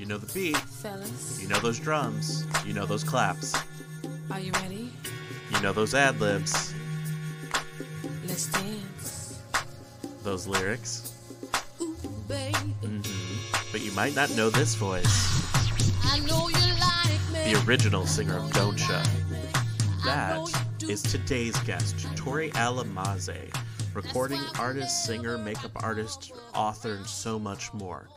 [0.00, 0.56] You know the beat.
[0.56, 2.46] Fellas, You know those drums.
[2.64, 3.54] You know those claps.
[4.30, 4.90] are you ready?
[5.52, 6.72] You know those ad libs.
[8.26, 9.42] Let's dance.
[10.22, 11.12] Those lyrics.
[11.82, 11.94] Ooh,
[12.28, 13.02] baby, hmm
[13.72, 15.04] But you might not know this voice.
[16.02, 17.52] I know you like me.
[17.52, 19.04] The original singer of Don't Cha.
[19.04, 20.88] I That do.
[20.88, 23.54] is today's guest, Tori Alamaze,
[23.92, 28.08] recording artist, singer, makeup artist, author, and so much more.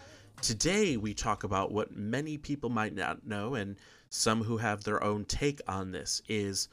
[0.44, 3.78] Today, we talk about what many people might not know, and
[4.10, 6.68] some who have their own take on this is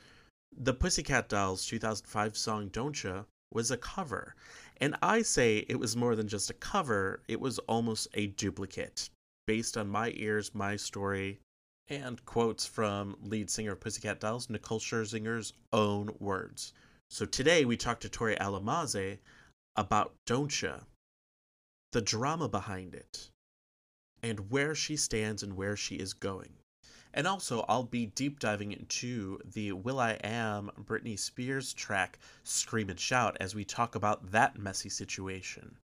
[0.50, 4.34] the Pussycat Dolls' 2005 song Don't Cha was a cover.
[4.78, 9.08] And I say it was more than just a cover, it was almost a duplicate,
[9.46, 11.38] based on my ears, my story,
[11.86, 16.72] and quotes from lead singer of Pussycat Dolls, Nicole Scherzinger's own words.
[17.08, 19.18] So today we talk to Tori Alamaze
[19.76, 20.80] about Don't Cha,
[21.92, 23.30] the drama behind it,
[24.22, 26.50] and where she stands and where she is going.
[27.12, 32.88] And also, I'll be deep diving into the Will I Am Britney Spears track Scream
[32.88, 35.76] and Shout as we talk about that messy situation.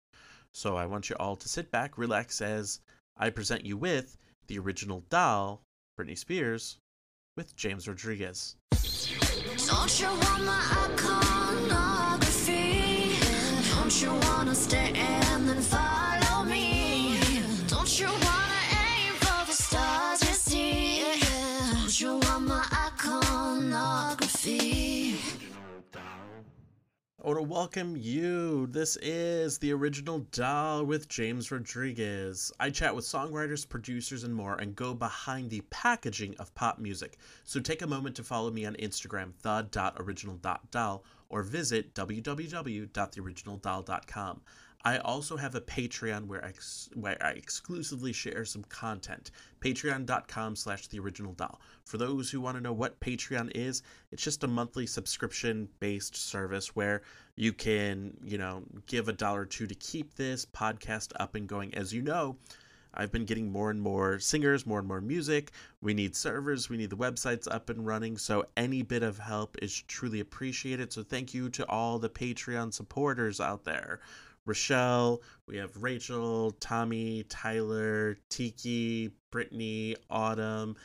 [0.53, 2.79] So I want you all to sit back, relax as
[3.17, 5.61] I present you with the original doll,
[5.99, 6.77] Britney Spears,
[7.35, 8.55] with James Rodriguez.
[9.67, 10.09] Don't you
[27.25, 28.67] I want to welcome you.
[28.67, 32.51] This is the original doll with James Rodriguez.
[32.59, 37.17] I chat with songwriters, producers, and more and go behind the packaging of pop music.
[37.43, 44.41] So take a moment to follow me on Instagram, the.original.doll, or visit www.theoriginaldoll.com.
[44.85, 49.31] I also have a Patreon where I, ex- where I exclusively share some content.
[49.59, 51.59] Patreon.com slash the original doll.
[51.85, 56.15] For those who want to know what Patreon is, it's just a monthly subscription based
[56.15, 57.01] service where
[57.35, 61.47] you can, you know, give a dollar or two to keep this podcast up and
[61.47, 61.73] going.
[61.73, 62.37] As you know,
[62.93, 65.51] I've been getting more and more singers, more and more music.
[65.81, 68.17] We need servers, we need the websites up and running.
[68.17, 70.93] So any bit of help is truly appreciated.
[70.93, 73.99] So thank you to all the Patreon supporters out there.
[74.45, 80.75] Rochelle, we have Rachel, Tommy, Tyler, Tiki, Brittany, Autumn,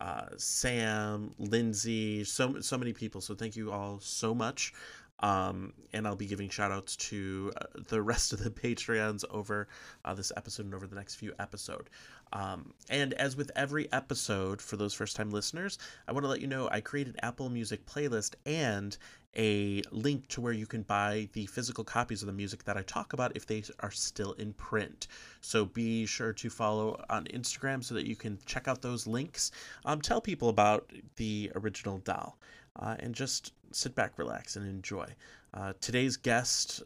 [0.00, 3.20] uh, Sam, Lindsay, so so many people.
[3.20, 4.72] So thank you all so much.
[5.20, 9.68] Um, and I'll be giving shout outs to uh, the rest of the Patreons over
[10.04, 11.88] uh, this episode and over the next few episode.
[12.32, 16.40] Um, and as with every episode, for those first time listeners, I want to let
[16.40, 18.96] you know I created Apple Music playlist and
[19.36, 22.82] a link to where you can buy the physical copies of the music that I
[22.82, 25.08] talk about if they are still in print.
[25.40, 29.52] So be sure to follow on Instagram so that you can check out those links.
[29.84, 32.38] Um, tell people about the original doll
[32.78, 35.06] uh, and just sit back, relax, and enjoy.
[35.54, 36.82] Uh, today's guest,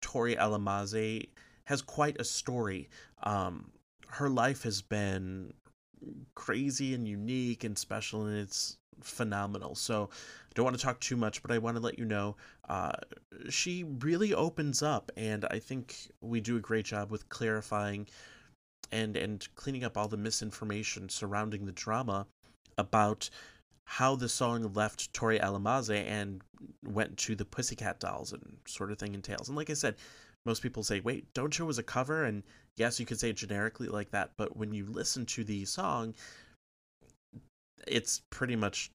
[0.00, 1.28] Tori Alamaze,
[1.64, 2.88] has quite a story.
[3.22, 3.70] Um,
[4.08, 5.52] her life has been
[6.34, 9.74] crazy and unique and special, and it's phenomenal.
[9.74, 12.36] So I don't want to talk too much, but I want to let you know
[12.68, 12.92] uh,
[13.48, 18.08] she really opens up, and I think we do a great job with clarifying
[18.92, 22.26] and and cleaning up all the misinformation surrounding the drama
[22.78, 23.30] about
[23.86, 26.42] how the song left Tori Alamaze and
[26.84, 29.48] went to the Pussycat Dolls and sort of thing entails.
[29.48, 29.96] And like I said,
[30.46, 32.42] most people say, "Wait, Don't You" was a cover," and
[32.76, 36.14] yes, you could say it generically like that, but when you listen to the song,
[37.86, 38.90] it's pretty much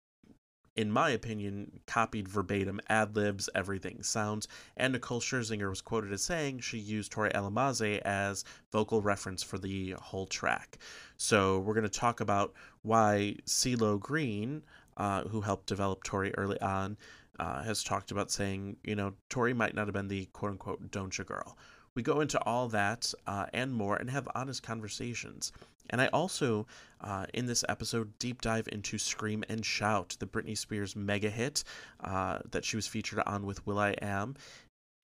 [0.75, 4.47] in my opinion, copied verbatim, ad libs, everything, sounds.
[4.75, 9.57] And Nicole Scherzinger was quoted as saying she used Tori Alamaze as vocal reference for
[9.57, 10.77] the whole track.
[11.17, 12.53] So we're going to talk about
[12.85, 14.63] why CeeLo Green,
[14.97, 16.97] uh, who helped develop Tori early on,
[17.39, 20.91] uh, has talked about saying, you know, Tori might not have been the quote unquote
[20.91, 21.57] don't you girl.
[21.95, 25.51] We go into all that uh, and more and have honest conversations.
[25.89, 26.67] And I also,
[27.01, 31.63] uh, in this episode, deep dive into Scream and Shout, the Britney Spears mega hit
[32.03, 34.35] uh, that she was featured on with Will I Am.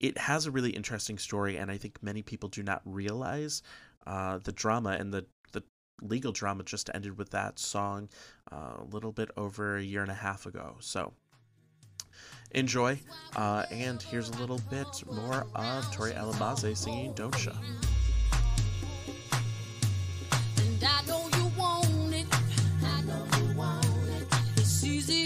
[0.00, 3.62] It has a really interesting story, and I think many people do not realize
[4.06, 5.41] uh, the drama and the, the
[6.00, 8.08] legal drama just ended with that song
[8.50, 10.76] uh, a little bit over a year and a half ago.
[10.80, 11.12] So
[12.52, 12.98] enjoy,
[13.36, 17.14] uh, and here's a little bit more of Tori Alamaze singing.
[20.58, 22.26] And I know you want it.
[22.84, 24.26] I know you want it.
[24.56, 25.21] It's easy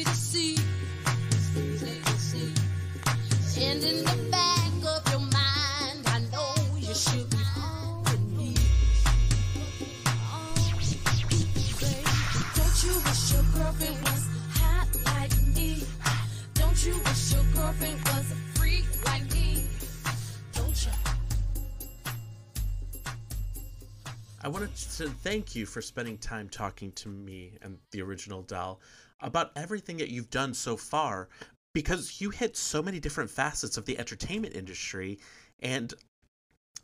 [24.56, 28.80] wanted to thank you for spending time talking to me and the original doll
[29.20, 31.28] about everything that you've done so far
[31.74, 35.18] because you hit so many different facets of the entertainment industry.
[35.60, 35.92] And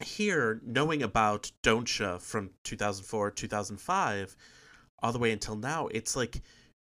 [0.01, 4.37] here knowing about Don'tcha from 2004 2005
[5.03, 6.43] all the way until now it's like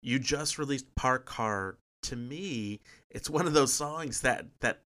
[0.02, 2.80] you just released Park Car to me
[3.12, 4.82] it's one of those songs that that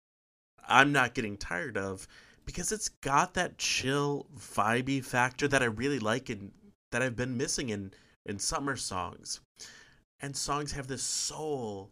[0.67, 2.09] I'm not getting tired of
[2.47, 6.53] because it's got that chill vibey factor that I really like and
[6.93, 7.93] that I've been missing in
[8.25, 9.41] in summer songs
[10.21, 11.91] and songs have this soul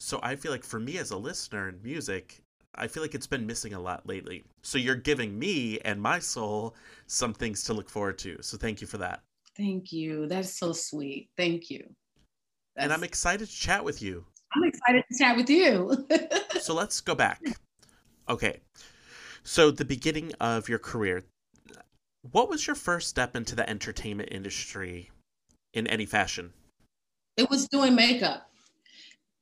[0.00, 2.42] so I feel like for me as a listener in music,
[2.74, 4.44] I feel like it's been missing a lot lately.
[4.62, 6.74] So you're giving me and my soul
[7.06, 8.36] some things to look forward to.
[8.42, 9.22] So thank you for that.
[9.56, 10.26] Thank you.
[10.26, 11.30] That's so sweet.
[11.36, 11.82] Thank you.
[12.76, 14.24] and I'm excited to chat with you.
[14.54, 16.06] I'm excited to chat with you.
[16.60, 17.40] So let's go back.
[18.28, 18.58] Okay.
[19.46, 21.24] So the beginning of your career,
[22.30, 25.10] what was your first step into the entertainment industry
[25.72, 26.52] in any fashion?
[27.36, 28.50] it was doing makeup.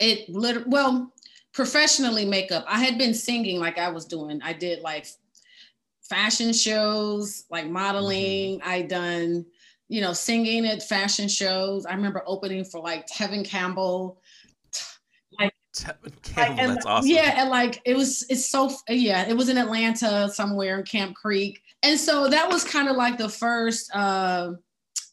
[0.01, 1.13] It literally, well,
[1.53, 2.65] professionally makeup.
[2.69, 4.41] I had been singing like I was doing.
[4.43, 5.07] I did like
[6.03, 8.59] fashion shows, like modeling.
[8.59, 8.69] Mm-hmm.
[8.69, 9.47] I done,
[9.89, 11.87] you know, singing at fashion shows.
[11.87, 14.21] I remember opening for like Tevin Campbell.
[15.75, 17.11] Tevin Like, Campbell, and- that's awesome.
[17.11, 21.15] Yeah, and like it was, it's so yeah, it was in Atlanta somewhere in Camp
[21.15, 24.53] Creek, and so that was kind of like the first, uh,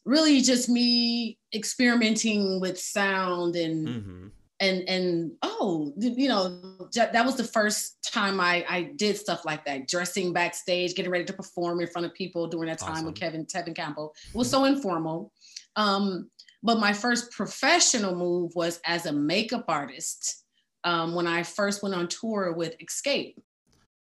[0.04, 4.28] really just me experimenting with sound and hmm
[4.62, 9.64] and and oh, you know, that was the first time I I did stuff like
[9.64, 13.16] that, dressing backstage, getting ready to perform in front of people during that time with
[13.16, 14.14] Kevin Tevin Campbell.
[14.32, 15.32] It was so informal.
[15.74, 16.30] Um,
[16.62, 20.41] but my first professional move was as a makeup artist
[20.84, 23.36] um, when I first went on tour with Xscape,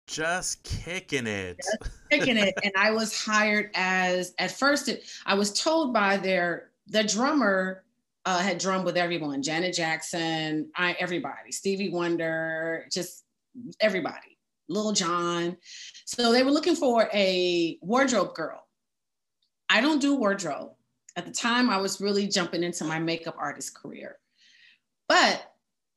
[0.07, 1.59] Just kicking it.
[2.11, 6.71] taking it, and I was hired as at first it, I was told by their
[6.87, 7.85] the drummer
[8.25, 13.25] uh, had drummed with everyone, Janet Jackson, I everybody, Stevie Wonder, just
[13.81, 14.39] everybody,
[14.69, 15.57] Lil Jon.
[16.05, 18.67] So they were looking for a wardrobe girl.
[19.69, 20.73] I don't do wardrobe.
[21.17, 24.19] At the time, I was really jumping into my makeup artist career,
[25.09, 25.53] but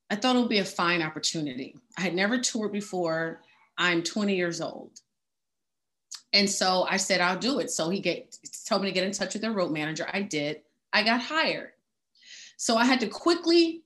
[0.09, 1.75] I thought it would be a fine opportunity.
[1.97, 3.41] I had never toured before.
[3.77, 4.99] I'm 20 years old.
[6.33, 7.71] And so I said, I'll do it.
[7.71, 8.35] So he get,
[8.67, 10.07] told me to get in touch with their road manager.
[10.11, 10.61] I did.
[10.93, 11.71] I got hired.
[12.57, 13.83] So I had to quickly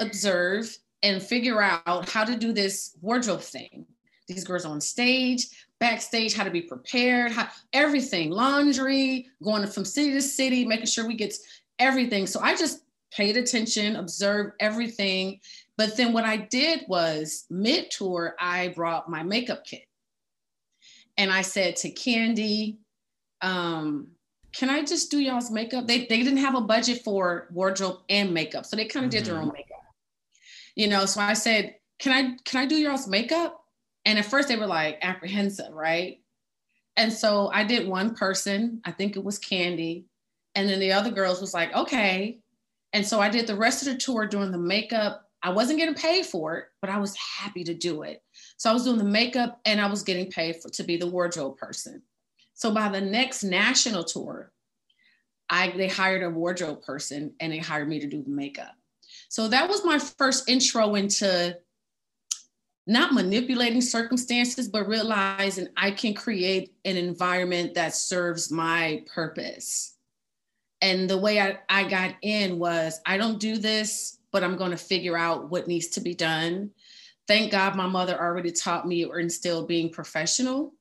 [0.00, 3.86] observe and figure out how to do this wardrobe thing.
[4.28, 5.46] These girls on stage,
[5.78, 11.06] backstage, how to be prepared, how, everything, laundry, going from city to city, making sure
[11.06, 11.34] we get
[11.78, 12.26] everything.
[12.26, 12.82] So I just
[13.14, 15.40] paid attention, observed everything.
[15.76, 19.84] But then what I did was mid tour, I brought my makeup kit.
[21.16, 22.78] And I said to Kandi,
[23.42, 24.08] um,
[24.52, 25.86] can I just do y'all's makeup?
[25.86, 28.66] They, they didn't have a budget for wardrobe and makeup.
[28.66, 29.78] So they kind of did their own makeup.
[30.74, 33.62] You know, so I said, can I can I do y'all's makeup?
[34.04, 36.20] And at first they were like apprehensive, right?
[36.96, 40.04] And so I did one person, I think it was Kandi.
[40.54, 42.41] And then the other girls was like, okay.
[42.92, 45.28] And so I did the rest of the tour doing the makeup.
[45.42, 48.22] I wasn't getting paid for it, but I was happy to do it.
[48.56, 51.06] So I was doing the makeup and I was getting paid for to be the
[51.06, 52.02] wardrobe person.
[52.54, 54.52] So by the next national tour,
[55.50, 58.74] I they hired a wardrobe person and they hired me to do the makeup.
[59.28, 61.56] So that was my first intro into
[62.86, 69.91] not manipulating circumstances, but realizing I can create an environment that serves my purpose.
[70.82, 74.72] And the way I, I got in was I don't do this, but I'm going
[74.72, 76.70] to figure out what needs to be done.
[77.28, 80.74] Thank God my mother already taught me or instilled being professional.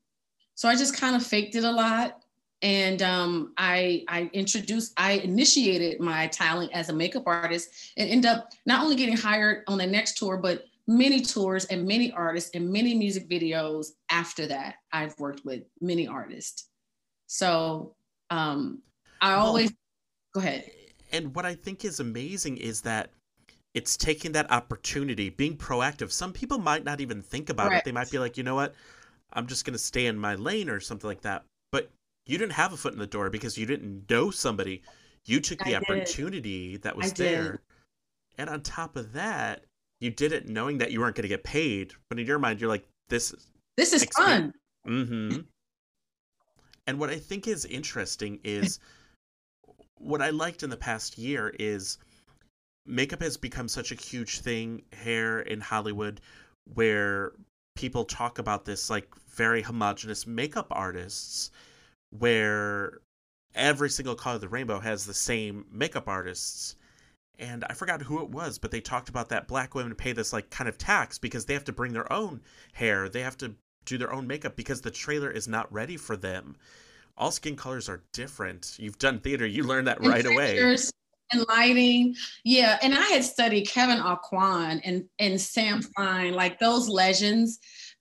[0.55, 2.17] So I just kind of faked it a lot.
[2.63, 8.25] And um, I, I introduced, I initiated my talent as a makeup artist and end
[8.25, 12.51] up not only getting hired on the next tour, but many tours and many artists
[12.53, 14.75] and many music videos after that.
[14.91, 16.70] I've worked with many artists.
[17.27, 17.96] So
[18.29, 18.81] um,
[19.22, 19.72] I always,
[20.33, 20.69] go ahead.
[21.11, 23.09] And what I think is amazing is that
[23.73, 26.11] it's taking that opportunity, being proactive.
[26.11, 27.83] Some people might not even think about it.
[27.85, 28.73] They might be like, you know what,
[29.33, 31.43] I'm just going to stay in my lane or something like that.
[31.71, 31.89] But
[32.25, 34.81] you didn't have a foot in the door because you didn't know somebody.
[35.25, 35.89] You took the I did.
[35.89, 37.17] opportunity that was I did.
[37.17, 37.61] there.
[38.38, 39.63] And on top of that,
[40.00, 41.93] you did it knowing that you weren't going to get paid.
[42.09, 43.47] But in your mind, you're like, this is
[43.77, 44.53] This is fun.
[44.88, 45.41] Mm-hmm.
[46.88, 48.79] And what I think is interesting is
[50.01, 51.98] what I liked in the past year is
[52.86, 56.22] makeup has become such a huge thing here in Hollywood
[56.74, 57.34] where
[57.75, 61.51] people talk about this like very homogenous makeup artists
[62.10, 63.00] where
[63.55, 66.75] every single color of the rainbow has the same makeup artists
[67.39, 70.31] and I forgot who it was, but they talked about that black women pay this
[70.31, 72.41] like kind of tax because they have to bring their own
[72.74, 76.15] hair, they have to do their own makeup because the trailer is not ready for
[76.15, 76.55] them.
[77.18, 78.75] All skin colors are different.
[78.80, 80.75] You've done theater, you learned that right away.
[81.34, 82.77] And lighting, yeah.
[82.82, 87.58] And I had studied Kevyn Aucoin and and Sam Fine, like those legends.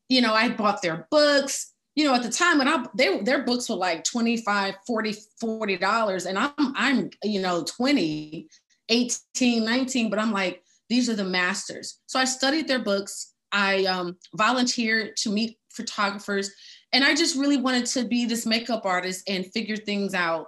[0.08, 1.72] You know, I bought their books.
[1.94, 5.76] You know, at the time when I they their books were like 25, 40, 40
[5.76, 8.48] dollars, and I'm I'm you know 20
[8.90, 12.00] 18, 19, but I'm like, these are the masters.
[12.06, 13.34] So I studied their books.
[13.52, 16.50] I um, volunteered to meet photographers,
[16.92, 20.46] and I just really wanted to be this makeup artist and figure things out.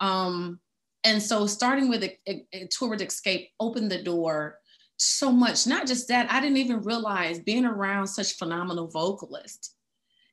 [0.00, 0.60] Um,
[1.04, 4.58] and so starting with a, a, a tour with Xscape opened the door
[4.96, 5.66] so much.
[5.66, 9.74] Not just that, I didn't even realize being around such phenomenal vocalists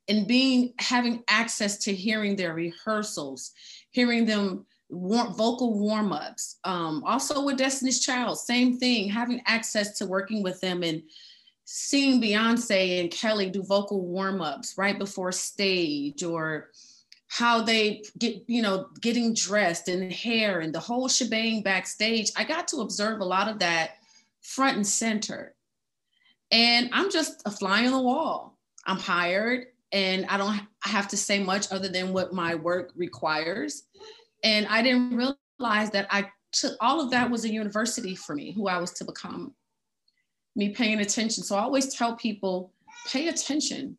[0.07, 3.51] and being having access to hearing their rehearsals,
[3.91, 6.57] hearing them war- vocal warm-ups.
[6.63, 11.03] Um, also with Destiny's Child, same thing, having access to working with them and
[11.73, 16.69] seeing Beyonce and Kelly do vocal warm-ups right before stage or
[17.29, 22.29] how they get, you know, getting dressed and hair and the whole shebang backstage.
[22.35, 23.91] I got to observe a lot of that
[24.41, 25.55] front and center.
[26.51, 28.57] And I'm just a fly on the wall.
[28.85, 33.83] I'm hired and I don't have to say much other than what my work requires.
[34.43, 38.51] And I didn't realize that I took all of that was a university for me,
[38.51, 39.53] who I was to become,
[40.55, 41.43] me paying attention.
[41.43, 42.73] So I always tell people
[43.07, 43.97] pay attention.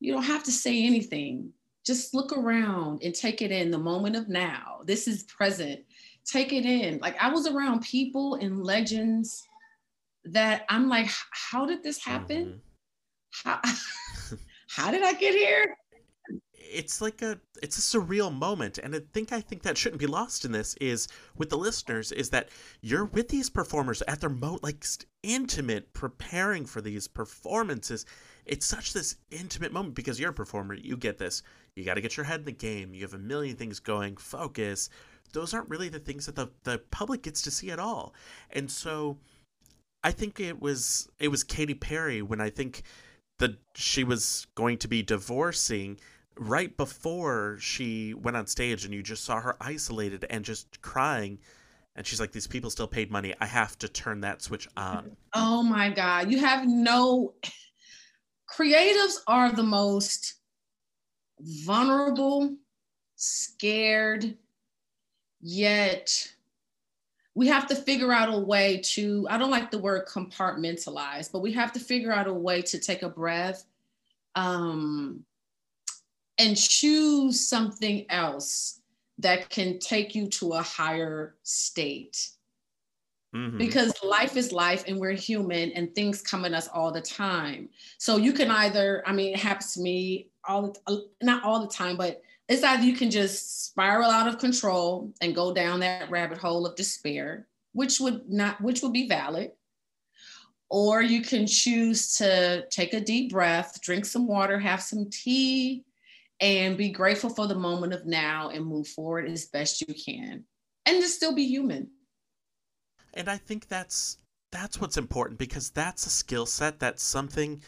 [0.00, 1.52] You don't have to say anything.
[1.84, 4.80] Just look around and take it in the moment of now.
[4.84, 5.80] This is present.
[6.24, 6.98] Take it in.
[6.98, 9.46] Like I was around people and legends
[10.24, 12.60] that I'm like, how did this happen?
[13.44, 13.50] Mm-hmm.
[13.50, 13.60] How,
[14.68, 15.76] how did I get here?
[16.72, 18.78] It's like a it's a surreal moment.
[18.78, 22.12] And i think i think that shouldn't be lost in this is with the listeners
[22.12, 22.48] is that
[22.80, 24.84] you're with these performers at their mo like
[25.22, 28.04] intimate preparing for these performances.
[28.44, 30.74] It's such this intimate moment because you're a performer.
[30.74, 31.42] You get this.
[31.74, 32.94] You got to get your head in the game.
[32.94, 34.16] You have a million things going.
[34.16, 34.88] Focus.
[35.32, 38.14] Those aren't really the things that the, the public gets to see at all.
[38.50, 39.18] And so
[40.04, 42.82] i think it was it was Katy Perry when i think
[43.38, 45.98] that she was going to be divorcing
[46.38, 51.38] right before she went on stage and you just saw her isolated and just crying
[51.94, 55.16] and she's like these people still paid money i have to turn that switch on
[55.38, 56.30] Oh my God.
[56.30, 57.34] You have no
[58.50, 60.36] creatives are the most
[61.40, 62.56] vulnerable,
[63.16, 64.34] scared,
[65.42, 66.32] yet
[67.34, 71.40] we have to figure out a way to, I don't like the word compartmentalize, but
[71.40, 73.66] we have to figure out a way to take a breath
[74.36, 75.22] um,
[76.38, 78.80] and choose something else
[79.18, 82.30] that can take you to a higher state.
[83.34, 83.58] Mhm.
[83.58, 87.68] because life is life and we're human and things come at us all the time.
[87.98, 91.60] So you can either i mean it happens to me all the, uh, not all
[91.60, 95.80] the time but it's either you can just spiral out of control and go down
[95.80, 99.50] that rabbit hole of despair which would not which would be valid.
[100.70, 105.84] Or you can choose to take a deep breath drink some water have some tea
[106.40, 110.44] and be grateful for the moment of now and move forward as best you can
[110.84, 111.88] and just still be human
[113.14, 114.18] and i think that's
[114.52, 117.60] that's what's important because that's a skill set that's something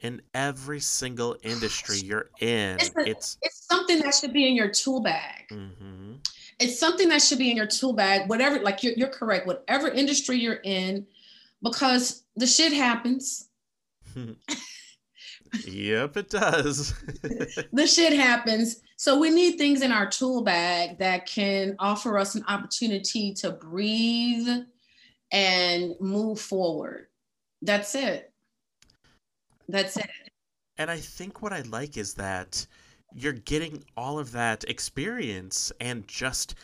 [0.00, 4.54] in every single industry you're in It's a- it's it's something that should be in
[4.56, 5.48] your tool bag.
[5.50, 6.18] mhm.
[6.60, 9.88] It's something that should be in your tool bag, whatever, like you're, you're correct, whatever
[9.88, 11.04] industry you're in,
[11.62, 13.48] because the shit happens.
[15.66, 16.94] yep it does
[17.72, 18.82] The shit happens.
[18.96, 23.50] So we need things in our tool bag that can offer us an opportunity to
[23.50, 24.48] breathe
[25.32, 27.08] and move forward.
[27.62, 28.32] That's it.
[29.68, 30.08] That's it.
[30.78, 32.66] And I think what I like is that
[33.12, 36.54] you're getting all of that experience and just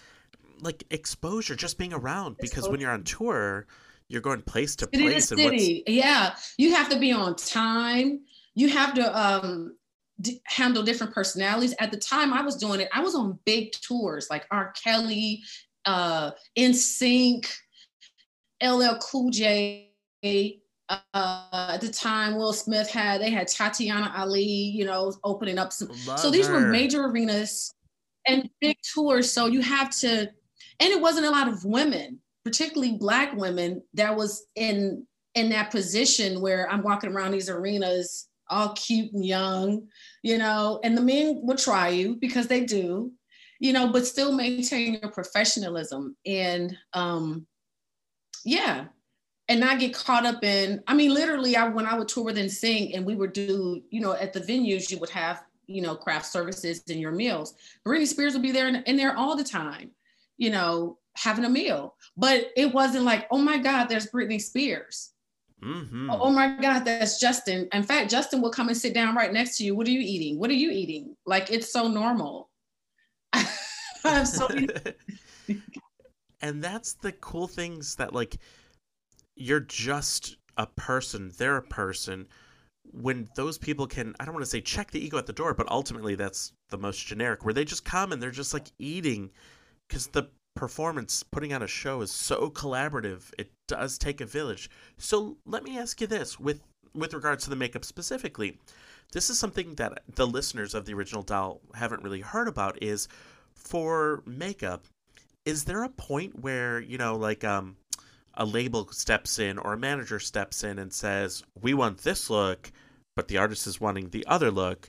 [0.61, 2.37] like exposure, just being around.
[2.41, 3.67] Because when you're on tour,
[4.09, 5.83] you're going place to city to place, and city.
[5.87, 8.21] Yeah, you have to be on time.
[8.61, 9.75] You have to um,
[10.21, 11.75] d- handle different personalities.
[11.79, 14.75] At the time I was doing it, I was on big tours like R.
[14.85, 15.43] Kelly,
[15.87, 17.51] uh, NSYNC,
[18.63, 19.95] LL Cool J.
[20.23, 20.99] Uh,
[21.71, 25.95] at the time, Will Smith had they had Tatiana Ali, you know, opening up some.
[25.95, 27.73] so Love these were major arenas
[28.27, 29.33] and big tours.
[29.33, 34.15] So you have to, and it wasn't a lot of women, particularly black women, that
[34.15, 39.89] was in in that position where I'm walking around these arenas, all cute and young,
[40.23, 43.13] you know, and the men will try you because they do.
[43.61, 47.47] you know, but still maintain your professionalism and um,
[48.45, 48.87] yeah,
[49.49, 50.83] and not get caught up in.
[50.87, 54.01] I mean, literally, I when I would tour with NSYNC and we would do, you
[54.01, 57.55] know, at the venues, you would have you know craft services in your meals.
[57.87, 59.91] Britney Spears would be there in there all the time,
[60.39, 61.95] you know, having a meal.
[62.17, 65.13] But it wasn't like, oh my God, there's Britney Spears.
[65.63, 66.09] Mhm.
[66.11, 67.69] Oh my God, that's Justin.
[67.73, 69.75] In fact, Justin will come and sit down right next to you.
[69.75, 70.39] What are you eating?
[70.39, 71.17] What are you eating?
[71.27, 72.49] Like it's so normal.
[73.33, 73.47] I
[74.05, 74.69] have so many
[76.43, 78.39] and that's the cool things that like
[79.37, 82.27] you're just a person they're a person
[82.93, 85.55] when those people can i don't want to say check the ego at the door
[85.55, 89.31] but ultimately that's the most generic where they just come and they're just like eating
[89.89, 90.25] because the
[90.57, 94.69] performance putting on a show is so collaborative it does take a village.
[94.99, 96.61] So let me ask you this with
[96.93, 98.59] with regards to the makeup specifically
[99.13, 103.07] this is something that the listeners of the original doll haven't really heard about is
[103.55, 104.85] for makeup
[105.45, 107.77] is there a point where you know like um
[108.35, 112.73] a label steps in or a manager steps in and says we want this look
[113.17, 114.89] but the artist is wanting the other look.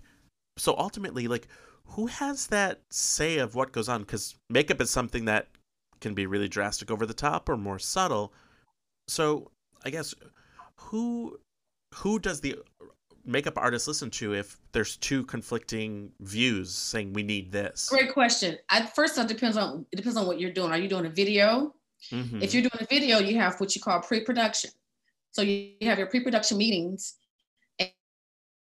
[0.58, 1.48] So ultimately like
[1.86, 4.02] who has that say of what goes on?
[4.02, 5.50] Because makeup is something that
[6.00, 8.34] can be really drastic over the top or more subtle
[9.12, 9.52] so
[9.86, 10.14] i guess
[10.76, 11.38] who
[11.94, 12.56] who does the
[13.26, 18.58] makeup artist listen to if there's two conflicting views saying we need this great question.
[18.70, 20.72] At first, it depends on it depends on what you're doing.
[20.72, 21.76] Are you doing a video?
[22.12, 22.42] Mhm.
[22.42, 24.72] If you're doing a video, you have what you call pre-production.
[25.32, 27.16] So you you have your pre-production meetings,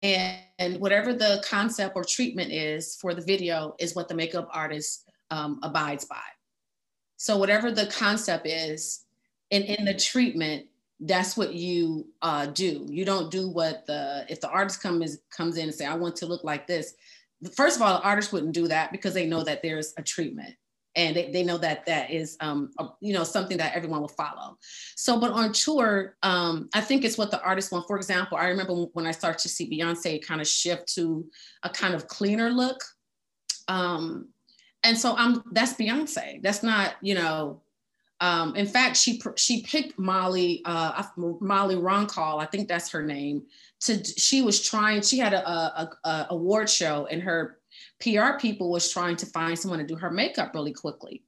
[0.02, 4.48] and, and whatever the concept or treatment is for the video is what the makeup
[4.52, 6.28] artist um, abides by.
[7.16, 9.04] So whatever the concept is,
[9.50, 10.66] in in the treatment,
[11.00, 12.86] that's what you uh, do.
[12.88, 16.16] You don't do what the if the artist comes comes in and say, "I want
[16.16, 16.94] to look like this."
[17.54, 20.54] First of all, the artist wouldn't do that because they know that there's a treatment
[20.98, 24.08] and they, they know that that is um, a- you know something that everyone will
[24.08, 24.58] follow
[24.96, 28.48] so but on tour um, i think it's what the artist want for example i
[28.48, 31.24] remember when i started to see beyonce kind of shift to
[31.62, 32.82] a kind of cleaner look
[33.68, 34.28] um,
[34.82, 37.60] and so i'm that's beyonce that's not you know
[38.20, 41.02] um, in fact she she picked molly uh,
[41.40, 43.42] Mally Roncal i think that's her name
[43.80, 47.58] to she was trying she had a, a, a, award show and her
[48.00, 51.24] PR people was trying to find someone to do her makeup really quickly.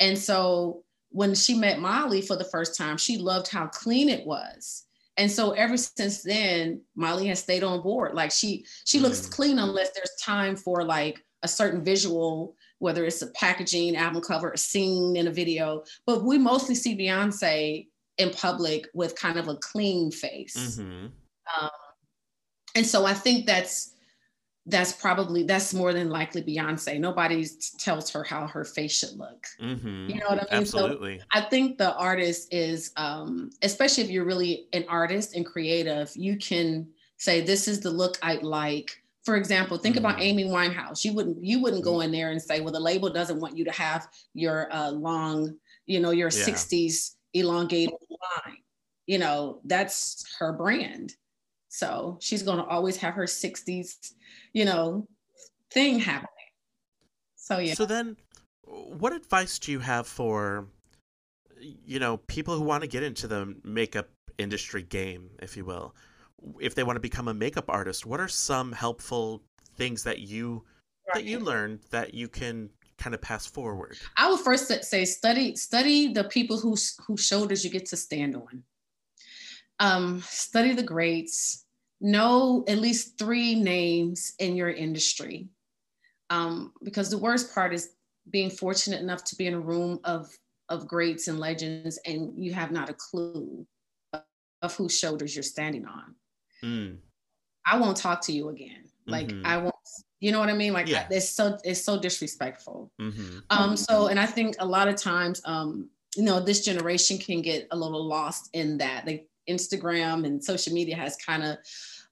[0.00, 4.26] And so when she met Mally for the first time, she loved how clean it
[4.26, 4.84] was.
[5.16, 8.14] And so ever since then, Mally has stayed on board.
[8.14, 9.30] Like she she looks Mm.
[9.30, 14.50] clean unless there's time for like a certain visual, whether it's a packaging, album cover,
[14.52, 15.82] a scene in a video.
[16.06, 17.86] But we mostly see Beyonce
[18.18, 20.78] in public with kind of a clean face.
[20.78, 21.10] Mhm.
[21.60, 21.70] Um,
[22.74, 23.94] and so I think that's
[24.66, 27.00] that's probably that's more than likely Beyonce.
[27.00, 27.46] Nobody
[27.78, 29.46] tells her how her face should look.
[29.58, 30.10] Mhm.
[30.10, 30.66] You know what I mean?
[30.66, 31.22] So Absolutely.
[31.32, 36.36] I think the artist is, um, especially if you're really an artist and creative, you
[36.36, 36.86] can
[37.16, 39.02] say this is the look I'd like.
[39.28, 40.22] For example, think about Mhm.
[40.22, 41.04] Amy Winehouse.
[41.04, 43.64] You wouldn't you wouldn't go in there and say, well, the label doesn't want you
[43.66, 46.44] to have your uh, long, you know, your Yeah.
[46.46, 48.56] 60s elongated line.
[49.06, 51.14] You know, that's her brand.
[51.68, 54.14] So she's gonna always have her 60s,
[54.54, 55.06] you know,
[55.70, 56.32] thing happening.
[57.36, 57.74] So yeah.
[57.74, 58.16] So then,
[58.62, 60.68] what advice do you have for,
[61.60, 65.94] you know, people who want to get into the makeup industry game, if you will?
[66.60, 69.42] If they want to become a makeup artist, what are some helpful
[69.76, 70.64] things that you
[71.14, 73.98] that you learned that you can kind of pass forward?
[74.16, 78.36] I would first say study study the people whose whose shoulders you get to stand
[78.36, 78.62] on.
[79.80, 81.64] Um, study the greats.
[82.00, 85.48] Know at least three names in your industry,
[86.30, 87.90] um, because the worst part is
[88.30, 90.30] being fortunate enough to be in a room of
[90.68, 93.66] of greats and legends, and you have not a clue
[94.12, 94.22] of,
[94.62, 96.14] of whose shoulders you're standing on.
[96.64, 96.98] Mm,
[97.66, 98.84] I won't talk to you again.
[99.06, 99.46] Like Mhm.
[99.46, 99.74] I won't.
[100.20, 100.72] You know what I mean?
[100.72, 101.06] Like Yeah.
[101.10, 102.90] it's so it's so disrespectful.
[102.98, 107.18] hmm Um, so, and I think a lot of times, um, you know, this generation
[107.18, 109.06] can get a little lost in that.
[109.06, 111.58] Like Instagram and social media has kind of,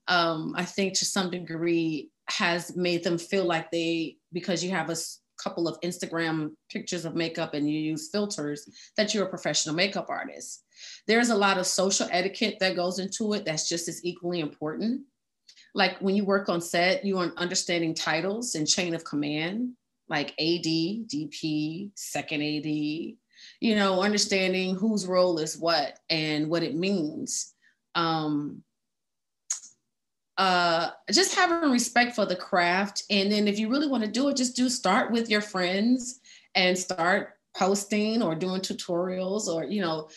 [0.08, 4.90] um, I think to some degree, has made them feel like they, because you have
[4.90, 4.96] a
[5.42, 10.06] couple of Instagram pictures of makeup and you use filters, that you're a professional makeup
[10.08, 10.64] artist.
[11.06, 15.02] There's a lot of social etiquette that goes into it that's just as equally important.
[15.74, 19.72] Like when you work on set, you are understanding titles and chain of command
[20.08, 26.74] like AD, DP, second AD, you know, understanding whose role is what and what it
[26.74, 27.52] means.
[27.94, 28.62] Um,
[30.38, 33.04] uh, just having respect for the craft.
[33.10, 36.20] And then if you really want to do it, just do start with your friends
[36.54, 40.08] and start posting or doing tutorials or, you know,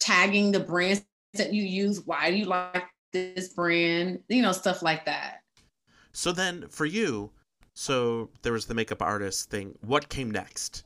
[0.00, 2.02] tagging the brands that you use.
[2.04, 4.20] Why do you like this brand?
[4.28, 5.40] You know, stuff like that.
[6.12, 7.30] So then for you,
[7.74, 9.78] so there was the makeup artist thing.
[9.80, 10.84] What came next?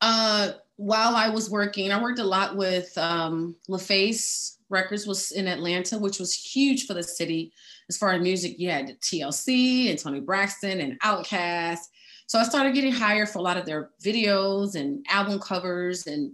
[0.00, 5.48] Uh, while I was working, I worked a lot with um, LaFace Records was in
[5.48, 7.52] Atlanta, which was huge for the city
[7.88, 8.58] as far as music.
[8.58, 11.80] You had TLC and Toni Braxton and Outkast.
[12.26, 16.32] So I started getting hired for a lot of their videos and album covers and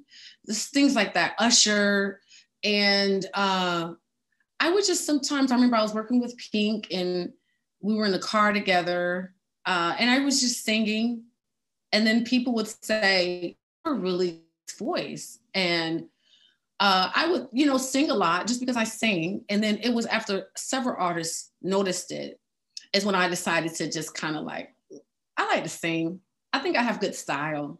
[0.48, 1.34] things like that.
[1.38, 2.20] Usher
[2.64, 3.92] and uh,
[4.58, 7.32] I would just sometimes I remember I was working with Pink and
[7.80, 9.34] we were in the car together
[9.66, 11.24] uh, and I was just singing.
[11.92, 14.42] And then people would say, a really
[14.78, 15.38] voice.
[15.54, 16.06] And
[16.80, 19.44] uh, I would, you know, sing a lot just because I sing.
[19.50, 22.40] And then it was after several artists noticed it,
[22.94, 24.74] is when I decided to just kind of like,
[25.36, 26.20] I like to sing.
[26.54, 27.78] I think I have good style.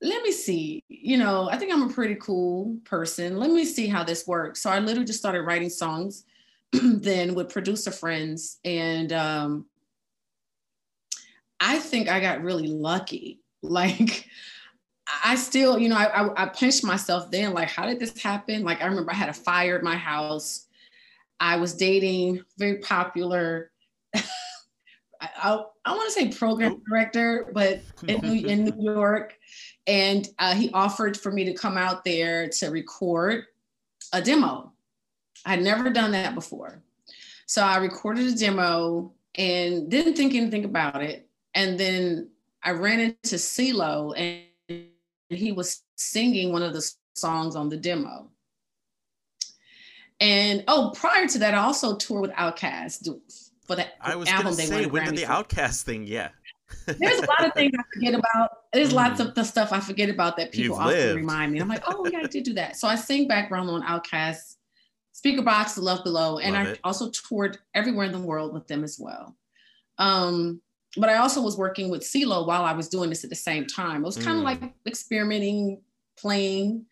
[0.00, 3.36] Let me see, you know, I think I'm a pretty cool person.
[3.36, 4.62] Let me see how this works.
[4.62, 6.24] So I literally just started writing songs
[6.72, 8.58] then with producer friends.
[8.64, 9.66] And um,
[11.60, 13.40] I think I got really lucky.
[13.60, 14.28] Like,
[15.24, 18.64] I still, you know, I, I, I pinched myself then, like, how did this happen?
[18.64, 20.66] Like, I remember I had a fire at my house.
[21.40, 23.70] I was dating very popular,
[24.14, 24.20] I,
[25.20, 29.38] I, I want to say program director, but in, in New York.
[29.86, 33.44] And uh, he offered for me to come out there to record
[34.12, 34.72] a demo.
[35.46, 36.82] I'd never done that before.
[37.46, 41.26] So I recorded a demo and didn't think anything about it.
[41.54, 42.28] And then
[42.62, 44.42] I ran into CeeLo and
[45.30, 48.30] he was singing one of the songs on the demo.
[50.20, 53.08] And oh, prior to that, I also toured with Outkast
[53.66, 55.32] for the I was album they say when did the for.
[55.32, 56.04] Outkast thing?
[56.04, 56.30] Yeah.
[56.86, 58.50] There's a lot of things I forget about.
[58.72, 61.16] There's lots of the stuff I forget about that people You've often lived.
[61.16, 61.60] remind me.
[61.60, 62.76] I'm like, oh yeah, I did do that.
[62.76, 64.56] So I sing background on Outkast,
[65.14, 66.80] Speakerboxxx, The Love Below, and Love I it.
[66.84, 69.36] also toured everywhere in the world with them as well.
[69.98, 70.60] Um,
[70.98, 73.66] but I also was working with CeeLo while I was doing this at the same
[73.66, 74.02] time.
[74.02, 74.60] It was kind of Mm.
[74.62, 75.82] like experimenting,
[76.16, 76.86] playing,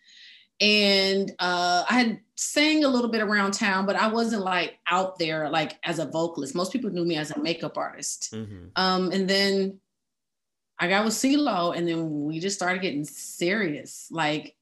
[0.60, 5.18] and uh, I had sang a little bit around town, but I wasn't like out
[5.18, 6.54] there like as a vocalist.
[6.54, 8.30] Most people knew me as a makeup artist.
[8.34, 9.80] hmm Um, and then
[10.78, 14.08] I got with CeeLo, and then we just started getting serious.
[14.10, 14.54] Like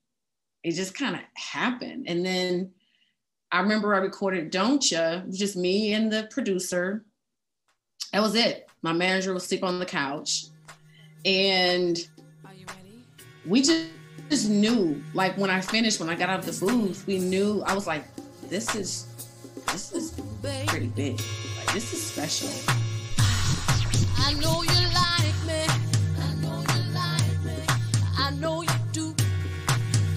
[0.62, 2.06] it just kind of happened.
[2.08, 2.72] And then
[3.52, 7.04] I remember I recorded Don't Cha, just me and the producer.
[8.14, 8.68] That was it.
[8.82, 10.44] My manager would sleep on the couch.
[11.24, 11.98] And
[13.44, 13.88] we just,
[14.30, 17.64] just knew, like when I finished, when I got out of the booth, we knew
[17.66, 18.04] I was like,
[18.48, 19.08] this is
[19.66, 21.20] this is pretty big.
[21.56, 22.50] Like this is special.
[23.18, 25.66] I know you like me.
[26.22, 27.64] I know you like me.
[28.16, 29.12] I know you do.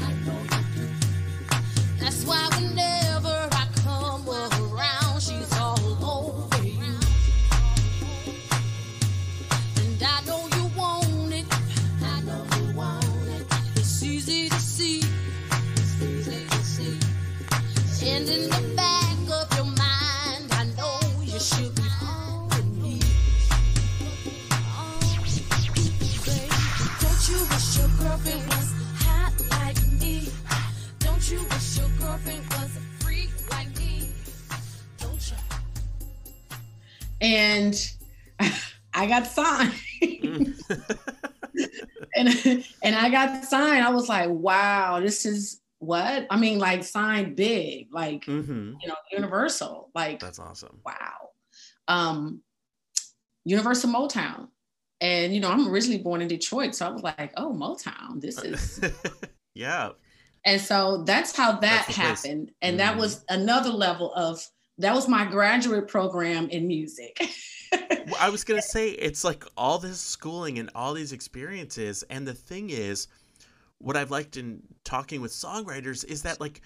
[0.04, 0.88] I know you do.
[1.98, 3.07] That's why whenever I
[37.28, 37.92] and
[38.94, 39.74] I got signed.
[42.16, 43.84] and and I got signed.
[43.84, 46.26] I was like, wow, this is what?
[46.30, 49.90] I mean, like signed big, like hmm you know, Universal.
[49.96, 50.80] Like, That's awesome.
[50.86, 51.30] wow.
[51.88, 52.42] Um,
[53.46, 54.50] Universal Motown.
[55.02, 58.38] And you know, I'm originally born in Detroit, so I was like, oh, Motown, this
[58.44, 58.80] is
[59.56, 59.90] yeah.
[60.46, 62.52] and so that's how that That's happened.
[62.62, 63.00] And that Mhm.
[63.00, 64.44] was another level of
[64.78, 67.20] that was my graduate program in music.
[68.08, 72.26] Well, I was gonna say it's like all this schooling and all these experiences, and
[72.26, 73.10] the thing is,
[73.80, 76.62] what I've liked in talking with songwriters is that like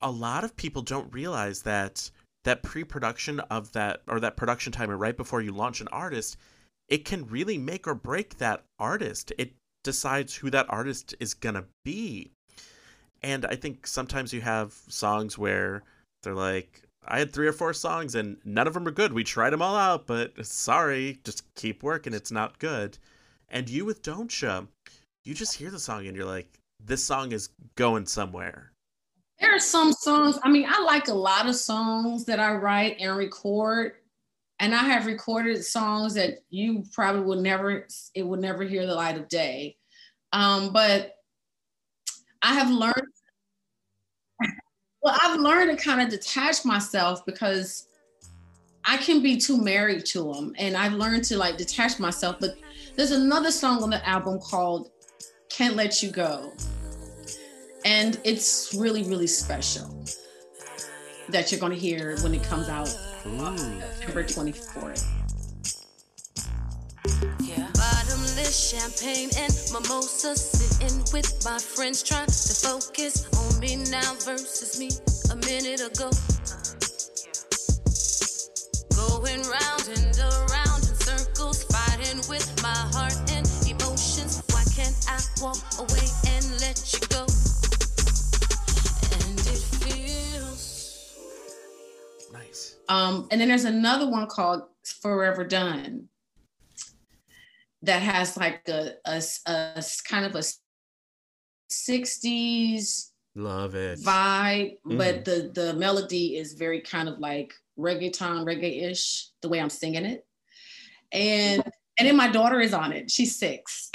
[0.00, 2.10] a lot of people don't realize that
[2.44, 6.38] that pre-production of that or that production time right before you launch an artist,
[6.88, 9.32] it can really make or break that artist.
[9.36, 9.52] It
[9.84, 12.30] decides who that artist is gonna be.
[13.22, 15.82] And I think sometimes you have songs where
[16.22, 19.12] they're like, I had three or four songs and none of them are good.
[19.12, 22.14] We tried them all out, but sorry, just keep working.
[22.14, 22.98] It's not good.
[23.48, 24.64] And you with Don't Cha,
[25.24, 28.72] you just hear the song and you're like, this song is going somewhere.
[29.40, 32.96] There are some songs, I mean, I like a lot of songs that I write
[33.00, 33.92] and record.
[34.58, 38.94] And I have recorded songs that you probably would never, it would never hear the
[38.94, 39.76] light of day.
[40.34, 41.14] Um, but
[42.42, 43.08] I have learned,
[45.02, 47.88] well, I've learned to kind of detach myself because
[48.84, 50.54] I can be too married to them.
[50.58, 52.36] And I've learned to like detach myself.
[52.40, 52.56] But
[52.96, 54.90] there's another song on the album called
[55.48, 56.52] Can't Let You Go
[57.84, 60.04] and it's really really special
[61.28, 62.88] that you're going to hear when it comes out
[63.24, 63.56] uh, Ooh.
[63.56, 65.19] September 24th.
[68.50, 74.76] Bottomless champagne and mimosa, sitting with my friends, trying to focus on me now versus
[74.76, 74.90] me
[75.30, 76.10] a minute ago.
[78.98, 84.42] Going round and around in circles, fighting with my heart and emotions.
[84.50, 87.22] Why can't I walk away and let you go?
[89.14, 91.06] And it feels
[92.32, 92.78] Nice.
[92.88, 96.08] Um, and then there's another one called Forever Done
[97.82, 99.22] that has like a a
[100.08, 100.42] kind of a
[101.70, 104.00] 60s Love it.
[104.00, 105.24] vibe, but mm.
[105.24, 110.26] the the melody is very kind of like reggaeton, reggae-ish, the way I'm singing it.
[111.12, 111.62] And
[111.98, 113.10] and then my daughter is on it.
[113.10, 113.90] She's six.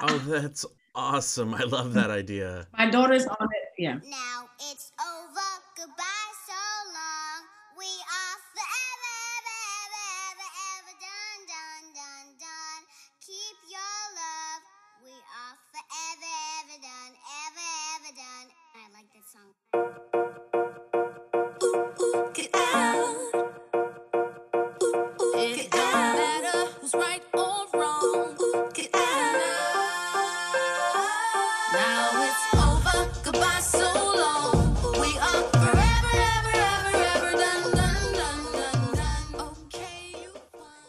[0.00, 1.54] Oh, that's awesome.
[1.54, 2.68] I love that idea.
[2.76, 3.82] my daughter's on it.
[3.82, 3.94] Yeah.
[3.94, 5.40] Now it's over,
[5.76, 6.27] goodbye,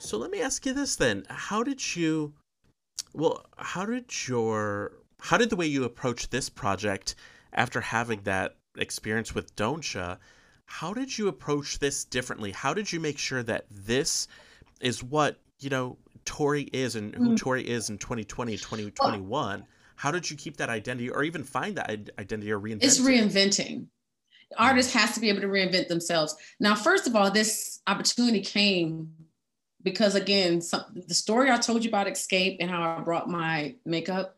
[0.10, 1.24] So let me ask you this then.
[1.30, 2.34] How did you
[3.14, 7.14] well, how did your how did the way you approach this project
[7.54, 10.18] after having that experience with Don'tcha,
[10.66, 12.50] how did you approach this differently?
[12.50, 14.28] How did you make sure that this
[14.82, 15.96] is what, you know,
[16.26, 17.38] Tori is and who Mm.
[17.38, 19.64] Tori is in 2020, 2021?
[19.96, 23.04] How did you keep that identity or even find that identity or reinvent It's it?
[23.04, 23.86] reinventing.
[24.58, 26.36] Artists has to be able to reinvent themselves.
[26.60, 29.12] Now, first of all, this opportunity came
[29.84, 33.76] because again, some, the story I told you about Xscape and how I brought my
[33.86, 34.38] makeup,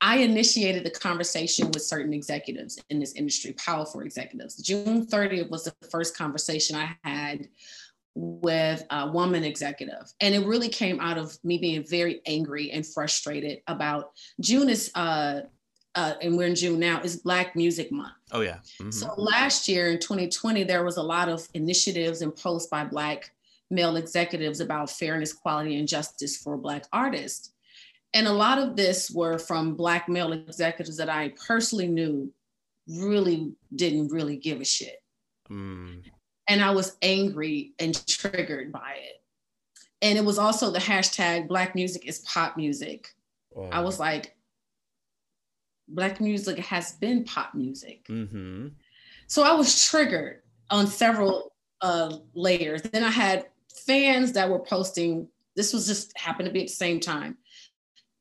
[0.00, 4.56] I initiated the conversation with certain executives in this industry, powerful executives.
[4.56, 7.48] June 30th was the first conversation I had
[8.14, 10.12] with a woman executive.
[10.20, 14.90] And it really came out of me being very angry and frustrated about June is
[14.94, 15.42] uh
[15.94, 18.14] uh, and we're in June now, is Black Music Month.
[18.30, 18.60] Oh yeah.
[18.80, 18.94] Mhm.
[18.94, 23.30] So last year in 2020, there was a lot of initiatives and posts by Black
[23.72, 27.52] male executives about fairness, quality, and justice for Black artists.
[28.14, 32.32] And a lot of this were from Black male executives that I personally knew
[32.86, 35.02] really didn't really give a shit.
[35.50, 36.04] Mm.
[36.48, 39.22] And I was angry and triggered by it.
[40.02, 43.08] And it was also the hashtag Black music is pop music.
[43.70, 44.34] I was like,
[45.88, 48.06] Black music has been pop music.
[48.08, 48.68] Mm-hmm.
[49.26, 52.82] So I was triggered on several uh, layers.
[52.82, 53.46] Then I had
[53.86, 57.38] fans that were posting, this was just happened to be at the same time,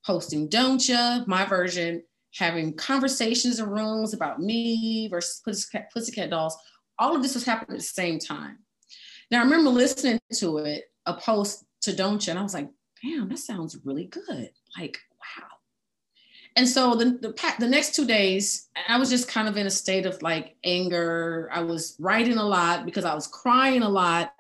[0.06, 2.04] posting Don't Don'tcha, my version,
[2.36, 6.58] having conversations in rooms about me versus Pussycat, Pussycat Dolls.
[7.00, 8.60] All of this was happening at the same time.
[9.30, 12.70] Now I remember listening to it, a post to Don't Don'tcha, and I was like,
[13.02, 14.52] damn, that sounds really good.
[14.78, 15.48] Like, wow.
[16.56, 19.72] And so the, the, the next two days, I was just kind of in a
[19.72, 21.50] state of like anger.
[21.52, 24.34] I was writing a lot because I was crying a lot.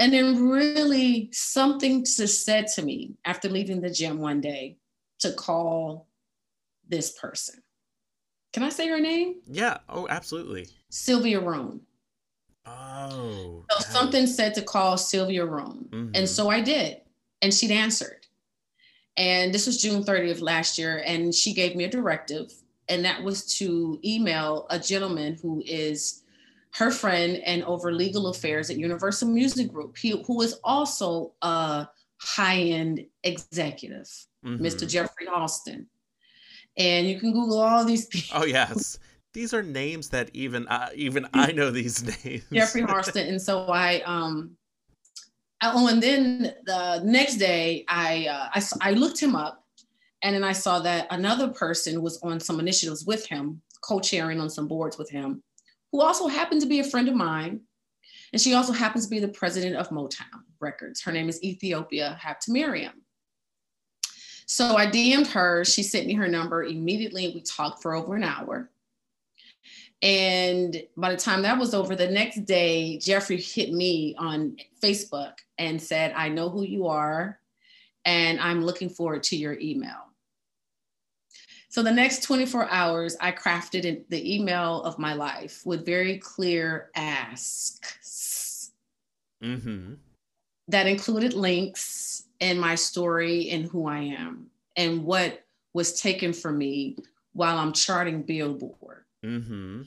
[0.00, 4.78] And then really something just said to me after leaving the gym one day
[5.18, 6.08] to call
[6.88, 7.62] this person.
[8.54, 9.42] Can I say her name?
[9.46, 9.76] Yeah.
[9.90, 10.68] Oh, absolutely.
[10.88, 11.82] Sylvia Rhone.
[12.64, 13.66] Oh.
[13.70, 15.86] So something said to call Sylvia Rhone.
[15.90, 16.16] Mhm.
[16.16, 17.02] And so I did.
[17.42, 18.26] And she'd answered.
[19.18, 21.02] And this was June 30th last year.
[21.04, 22.54] And she gave me a directive.
[22.88, 26.22] And that was to email a gentleman who is
[26.74, 31.88] her friend and over legal affairs at Universal Music Group, he, who is also a
[32.20, 34.08] high end executive,
[34.44, 34.60] Mhm.
[34.60, 34.88] Mr.
[34.88, 35.88] Jeffrey Austin.
[36.76, 38.30] And you can Google all these people.
[38.42, 38.98] Oh yes.
[39.32, 42.44] These are names that even uh, even I know these names.
[42.52, 44.56] Jeffrey Austin, And so I, um,
[45.60, 49.64] I, oh, and then the next day I, uh, I, I looked him up
[50.22, 54.50] and then I saw that another person was on some initiatives with him co-chairing on
[54.50, 55.42] some boards with him,
[55.92, 57.60] who also happened to be a friend of mine.
[58.32, 61.02] And she also happens to be the president of Motown Records.
[61.02, 62.92] Her name is Ethiopia Habtemariam.
[64.46, 65.64] So I DM'd her.
[65.64, 67.32] She sent me her number immediately.
[67.34, 68.70] We talked for over an hour.
[70.02, 75.34] And by the time that was over, the next day, Jeffrey hit me on Facebook
[75.58, 77.38] and said, I know who you are,
[78.04, 80.09] and I'm looking forward to your email.
[81.70, 86.90] So the next 24 hours, I crafted the email of my life with very clear
[86.94, 88.72] asks
[89.42, 89.94] Mm-hmm.
[90.68, 96.58] that included links and my story and who I am and what was taken from
[96.58, 96.96] me
[97.32, 99.82] while I'm charting Billboard Mm-hmm.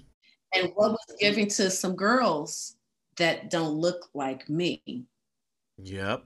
[0.56, 2.78] and what was given to some girls
[3.18, 4.82] that don't look like me.
[5.84, 6.24] Yep.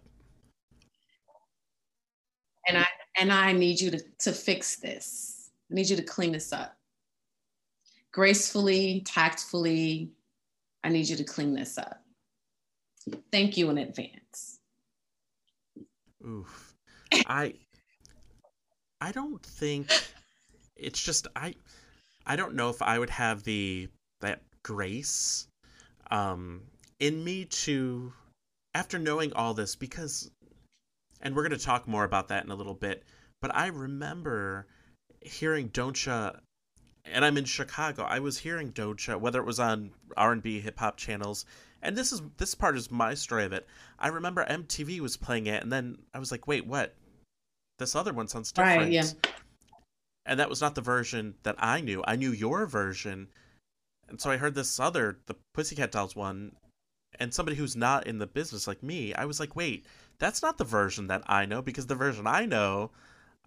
[2.69, 2.85] And I
[3.19, 5.36] and I need you to, to fix this.
[5.69, 6.77] I need you to clean this up.
[8.11, 10.11] Gracefully, tactfully,
[10.83, 12.01] I need you to clean this up.
[13.31, 14.59] Thank you in advance.
[16.25, 16.73] Oof.
[17.27, 17.53] I
[19.01, 19.91] I don't think
[20.75, 21.55] it's just I
[22.25, 23.87] I don't know if I would have the
[24.21, 25.47] that grace
[26.09, 26.61] um
[26.99, 28.11] in me to
[28.73, 30.31] after knowing all this because
[31.21, 33.03] and we're going to talk more about that in a little bit
[33.41, 34.67] but I remember
[35.27, 36.33] hearing Don't Cha
[37.11, 38.03] and I'm in Chicago.
[38.03, 41.45] I was hearing Doja, whether it was on R&B hip hop channels,
[41.81, 43.67] and this is this part is my story of it.
[43.99, 46.95] I remember MTV was playing it, and then I was like, "Wait, what?
[47.79, 49.03] This other one sounds different." Right, yeah.
[50.25, 52.03] And that was not the version that I knew.
[52.05, 53.29] I knew your version,
[54.09, 56.55] and so I heard this other, the Pussycat Dolls one,
[57.19, 59.13] and somebody who's not in the business like me.
[59.13, 59.85] I was like, "Wait,
[60.19, 62.91] that's not the version that I know because the version I know."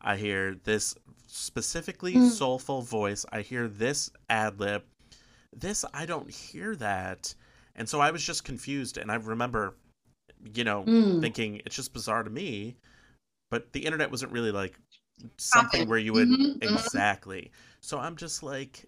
[0.01, 0.95] I hear this
[1.27, 2.23] specifically Mm.
[2.23, 3.25] soulful voice.
[3.33, 4.85] I hear this ad lib.
[5.55, 7.35] This, I don't hear that.
[7.77, 8.97] And so I was just confused.
[8.99, 9.75] And I remember,
[10.55, 11.21] you know, Mm.
[11.21, 12.77] thinking it's just bizarre to me.
[13.51, 14.79] But the internet wasn't really like
[15.39, 16.63] something where you would Mhm, mhm.
[16.63, 17.51] exactly.
[17.81, 18.87] So I'm just like,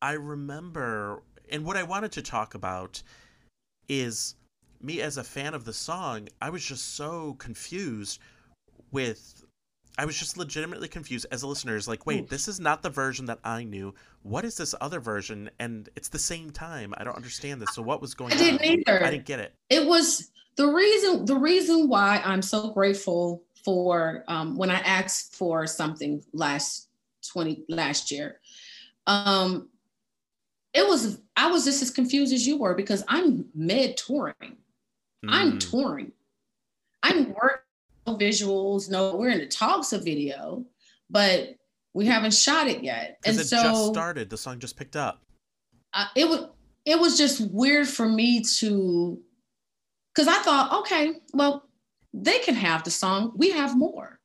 [0.00, 3.02] I remember, and what I wanted to talk about
[3.88, 4.34] is
[4.80, 6.28] me as a fan of the song.
[6.40, 8.18] I was just so confused
[8.90, 9.41] with.
[9.98, 11.76] I was just legitimately confused as a listener.
[11.76, 12.28] Is like, wait, Oof.
[12.30, 13.94] this is not the version that I knew.
[14.22, 15.50] What is this other version?
[15.58, 16.94] And it's the same time.
[16.96, 17.74] I don't understand this.
[17.74, 18.38] So what was going on?
[18.38, 19.04] I didn't either.
[19.04, 19.54] I didn't get it.
[19.70, 25.34] it was the reason the reason why i'm so grateful for um, when i asked
[25.34, 26.88] for something last
[27.32, 28.38] 20 last year
[29.06, 29.68] um
[30.74, 34.56] it was i was just as confused as you were because i'm mid touring
[35.28, 35.70] i'm Mm.
[35.70, 36.12] touring
[37.02, 37.61] i'm working no
[38.06, 40.64] visuals no we're in the talks of video
[41.10, 41.54] but
[41.94, 44.30] we haven't shot it yet and it so just started.
[44.30, 45.22] The song just picked up.
[45.92, 46.48] uh, it was
[46.84, 49.20] it was just weird for me to
[50.14, 51.66] because I thought, okay, well,
[52.12, 53.32] they can have the song.
[53.36, 54.20] We have more.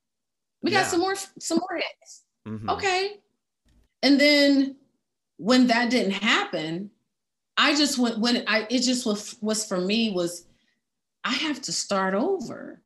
[0.64, 0.82] We Yeah.
[0.82, 2.24] got some more some more hits.
[2.48, 2.70] Mhm.
[2.72, 3.22] Okay.
[4.02, 4.78] And then
[5.38, 6.90] when that didn't happen,
[7.58, 10.46] I just went when I it just was was for me was
[11.24, 12.82] I have to start over.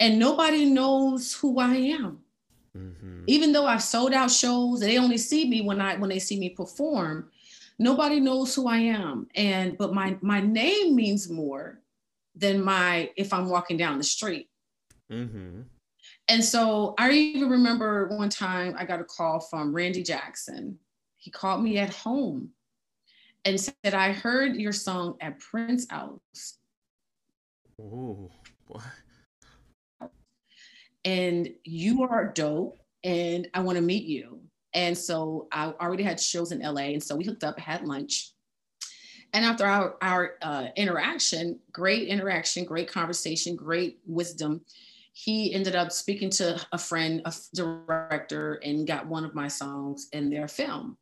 [0.00, 2.24] And nobody knows who I am
[2.76, 3.24] Mhm.
[3.26, 6.38] even though I've sold out shows, they only see me when I when they see
[6.38, 7.30] me perform.
[7.78, 11.82] Nobody knows who I am, and but my my name means more
[12.34, 14.48] than my if I'm walking down the street.
[15.10, 15.64] Mhm.
[16.28, 20.78] And so I even remember one time I got a call from Randy Jackson.
[21.16, 22.54] He called me at home
[23.44, 26.58] and said, "I heard your song at Prince House,
[27.80, 28.30] Ooh.
[28.68, 28.84] What?
[31.04, 34.40] And you are dope, and I want to meet you."
[34.72, 36.92] And so I already had shows in LA.
[36.92, 38.32] And so we hooked up, had lunch.
[39.32, 44.62] And after our, our uh, interaction, great interaction, great conversation, great wisdom,
[45.12, 50.08] he ended up speaking to a friend, a director, and got one of my songs
[50.12, 50.96] in their film.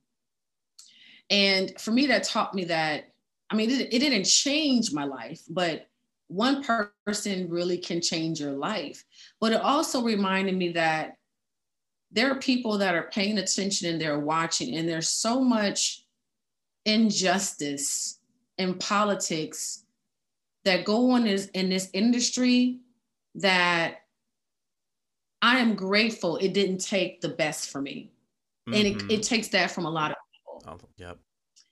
[1.31, 3.13] And for me, that taught me that,
[3.51, 5.87] I mean, it, it didn't change my life, but
[6.29, 6.63] one
[7.07, 9.05] person really can change your life.
[9.41, 11.17] But it also reminded me that
[12.11, 16.05] there are people that are paying attention and they're watching, and there's so much
[16.85, 18.21] injustice
[18.57, 19.85] in politics
[20.65, 22.81] that go on is in this industry
[23.35, 24.03] that
[25.41, 28.11] I am grateful it didn't take the best for me.
[28.67, 29.11] And it, Mhm.
[29.11, 30.63] it takes that from a lot of people.
[30.67, 31.19] Oh, yep.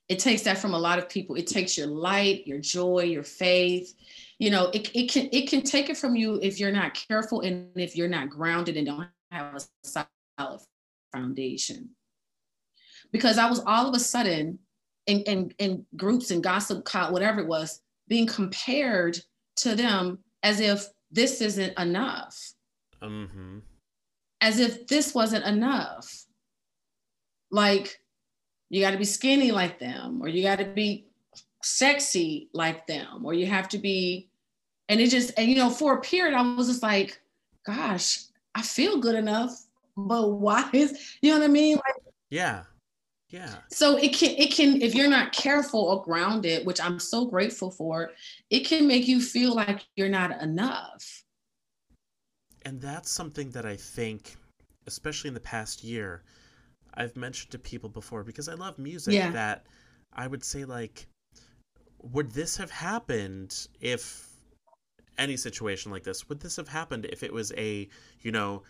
[0.07, 1.35] It takes that from a lot of people.
[1.35, 3.93] It takes your light, your joy, your faith.
[4.39, 7.41] You know, it, it can it can take it from you if you're not careful
[7.41, 10.61] and if you're not grounded and don't have a solid
[11.11, 11.89] foundation.
[13.11, 14.59] because I was all of a sudden
[15.05, 19.19] in, in, in groups and gossip, whatever it was, being compared
[19.57, 22.53] to them as if this isn't enough,
[23.01, 23.59] Mm-hmm.
[24.41, 26.25] as if this wasn't enough.
[27.51, 28.01] Like,
[28.69, 31.07] you got to be skinny like them, or you got to be
[31.63, 34.26] sexy like them, or you have to be,
[34.89, 37.19] and it just, and you know, for a period, I was just like,
[37.65, 38.19] gosh,
[38.55, 39.51] I feel good enough,
[39.95, 41.75] but why is, you know what I mean?
[41.77, 42.63] Like, Yeah.
[43.29, 43.55] Yeah.
[43.71, 47.69] so it can it can if you're not careful or grounded which i'm so grateful
[47.69, 48.11] for
[48.49, 51.23] it can make you feel like you're not enough
[52.63, 54.35] And that's something that I think,
[54.87, 56.23] especially in the past year,
[56.93, 59.31] I've mentioned to people before because I love music Yeah.
[59.31, 59.65] that
[60.13, 61.07] I would say, like,
[62.01, 64.26] would this have happened if
[65.17, 67.87] any situation like this, would this have happened if it was a,
[68.21, 68.63] you know,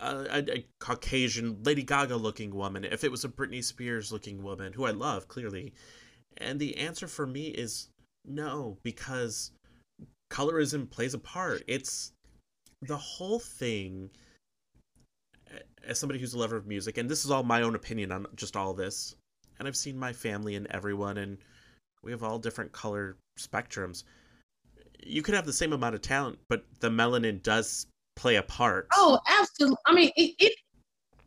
[0.00, 4.42] a, a, a Caucasian Lady Gaga looking woman, if it was a Britney Spears looking
[4.42, 5.72] woman, who I love clearly?
[6.38, 7.88] And the answer for me is
[8.24, 9.52] no, because
[10.30, 11.62] colorism plays a part.
[11.66, 12.12] It's
[12.82, 14.10] the whole thing
[15.50, 18.12] eh, as somebody who's a lover of music and this is all my own opinion
[18.12, 19.14] on just all this
[19.58, 21.38] and i've seen my family and everyone and
[22.02, 24.04] we have all different color spectrums
[25.02, 27.86] you could have the same amount of talent but the melanin does
[28.16, 30.52] play a part oh absolutely i mean it, it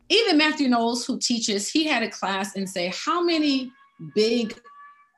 [0.08, 3.70] even matthew knowles who teaches he had a class and say how many
[4.14, 4.58] big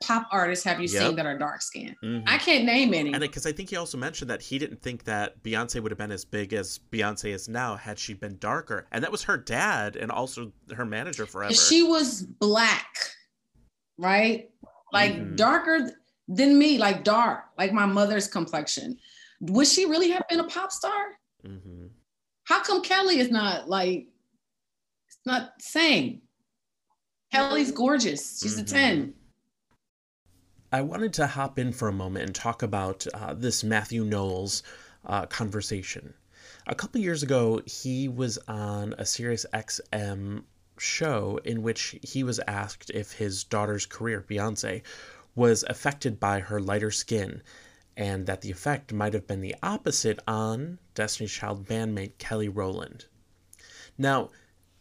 [0.03, 1.01] pop artists have you Yep.
[1.01, 2.23] seen that are dark skinned Mhm.
[2.27, 5.05] i can't name any and because I think he also mentioned that he didn't think
[5.05, 8.85] that Beyonce would have been as big as Beyonce is now had she been darker,
[8.91, 11.53] and that was her dad and also her manager forever.
[11.53, 12.87] She was black
[13.97, 14.49] right
[14.91, 15.35] like Mhm.
[15.37, 15.91] darker
[16.27, 18.97] than me like dark like my mother's complexion
[19.41, 21.03] would she really have been a pop star
[21.45, 21.87] hmm
[22.45, 24.07] how come Kelly is not like
[25.07, 26.21] it's not same?
[27.31, 28.39] Kelly's gorgeous.
[28.41, 28.67] She's a Mhm.
[28.67, 29.13] 10.
[30.71, 34.61] I wanted to hop in for a moment and talk about uh, this Matthew Knowles
[35.05, 36.13] uh, conversation.
[36.67, 40.43] A couple years ago, he was on a Sirius XM
[40.77, 44.81] show in which he was asked if his daughter's career, Beyonce,
[45.35, 47.41] was affected by her lighter skin,
[47.97, 53.05] and that the effect might have been the opposite on Destiny's Child bandmate Kelly Rowland.
[53.97, 54.29] Now,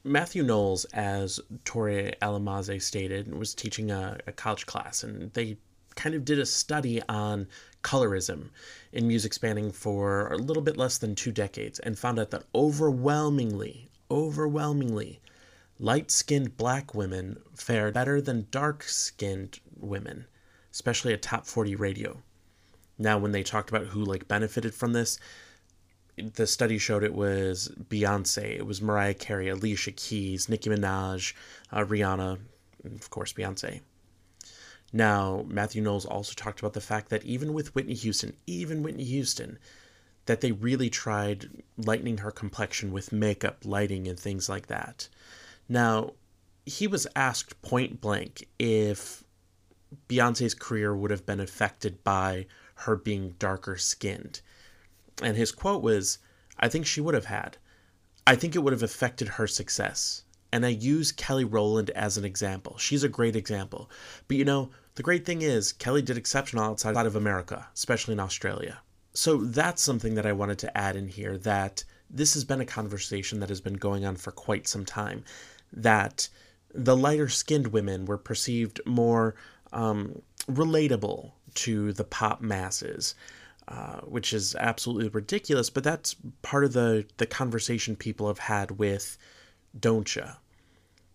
[0.05, 5.59] Matthew Knowles, as Tori Alamaze stated, was teaching a, a college class, and they
[5.95, 7.47] kind of did a study on
[7.83, 8.49] colorism
[8.93, 12.45] in music spanning for a little bit less than two decades and found out that
[12.55, 15.21] overwhelmingly, overwhelmingly,
[15.79, 20.27] light skinned black women fared better than dark skinned women,
[20.73, 22.23] especially a top 40 radio.
[22.99, 25.19] Now, when they talked about who like benefited from this,
[26.17, 31.33] the study showed it was Beyonce, it was Mariah Carey, Alicia Keys, Nicki Minaj,
[31.71, 32.39] uh, Rihanna,
[32.85, 33.81] and of course Beyonce.
[34.93, 39.05] Now, Matthew Knowles also talked about the fact that even with Whitney Houston, even Whitney
[39.05, 39.59] Houston,
[40.27, 41.49] that they really tried
[41.79, 45.09] lightening her complexion with makeup, lighting, and things like that.
[45.69, 46.13] Now,
[46.67, 49.22] he was asked point blank if
[50.09, 54.41] Beyonce's career would have been affected by her being darker skinned.
[55.23, 56.19] And his quote was,
[56.59, 57.57] I think she would have had.
[58.27, 60.25] I think it would have affected her success.
[60.53, 62.77] And I use Kelly Rowland as an example.
[62.79, 63.91] She's a great example.
[64.29, 68.21] But you know, the great thing is, Kelly did exceptional outside of America, especially in
[68.21, 68.81] Australia.
[69.15, 72.67] So that's something that I wanted to add in here that this has been a
[72.67, 75.25] conversation that has been going on for quite some time.
[75.73, 76.29] That
[76.75, 79.35] the lighter skinned women were perceived more
[79.73, 83.15] um, relatable to the pop masses.
[83.69, 88.73] Uh, which is absolutely ridiculous, but that's part of the, the conversation people have had
[88.73, 89.17] with
[89.79, 90.17] Don't.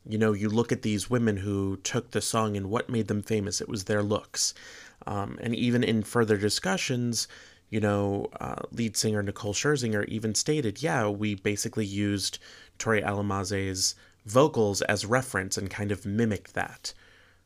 [0.07, 3.21] You know, you look at these women who took the song and what made them
[3.21, 4.53] famous, it was their looks.
[5.05, 7.27] Um, and even in further discussions,
[7.69, 12.39] you know, uh, lead singer Nicole Scherzinger even stated, yeah, we basically used
[12.79, 13.93] Tori Alamaze's
[14.25, 16.93] vocals as reference and kind of mimicked that.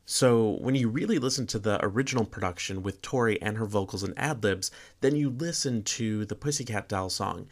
[0.04, 4.18] So when you really listen to the original production with Tori and her vocals and
[4.18, 7.46] ad libs, then you listen to the Pussycat Doll song.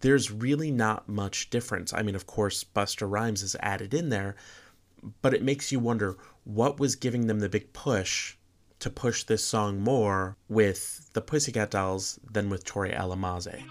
[0.00, 1.92] There's really not much difference.
[1.92, 4.34] I mean, of course, Busta Rhymes is added in there,
[5.22, 8.36] but it makes you wonder what was giving them the big push
[8.80, 13.62] to push this song more with the Pussycat Dolls than with Tori Alamaze.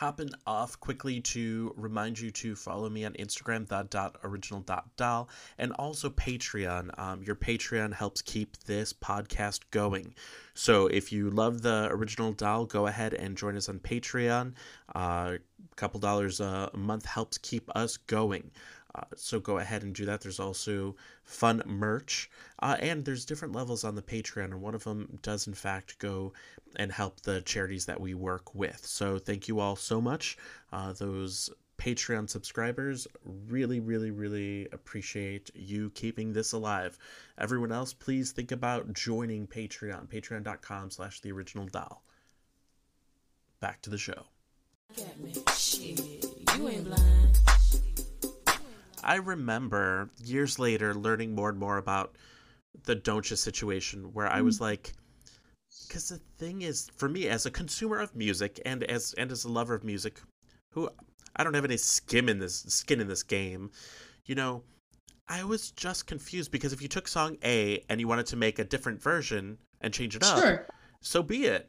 [0.00, 5.28] Hopping off quickly to remind you to follow me on Instagram, dot original dot doll,
[5.58, 6.98] and also Patreon.
[6.98, 10.14] Um, your Patreon helps keep this podcast going.
[10.54, 14.54] So if you love the original doll, go ahead and join us on Patreon.
[14.94, 15.36] Uh,
[15.70, 18.52] a couple dollars a month helps keep us going.
[18.94, 20.20] Uh, so go ahead and do that.
[20.20, 22.30] There's also fun merch,
[22.60, 25.98] uh, and there's different levels on the Patreon, and one of them does in fact
[25.98, 26.32] go
[26.76, 28.84] and help the charities that we work with.
[28.84, 30.36] So thank you all so much.
[30.72, 36.98] Uh, those Patreon subscribers really, really, really appreciate you keeping this alive.
[37.38, 40.06] Everyone else, please think about joining Patreon.
[40.08, 42.02] Patreon.com slash the original doll.
[43.60, 44.24] Back to the show.
[49.04, 52.16] I remember years later learning more and more about
[52.84, 54.62] the Don't Cha situation where I was mm.
[54.62, 54.92] like
[55.86, 59.44] because the thing is for me as a consumer of music and as and as
[59.44, 60.20] a lover of music
[60.72, 60.88] who
[61.36, 63.70] I don't have any skin in this skin in this game
[64.26, 64.62] you know
[65.28, 68.58] I was just confused because if you took song A and you wanted to make
[68.58, 70.66] a different version and change it up
[71.00, 71.68] so be it.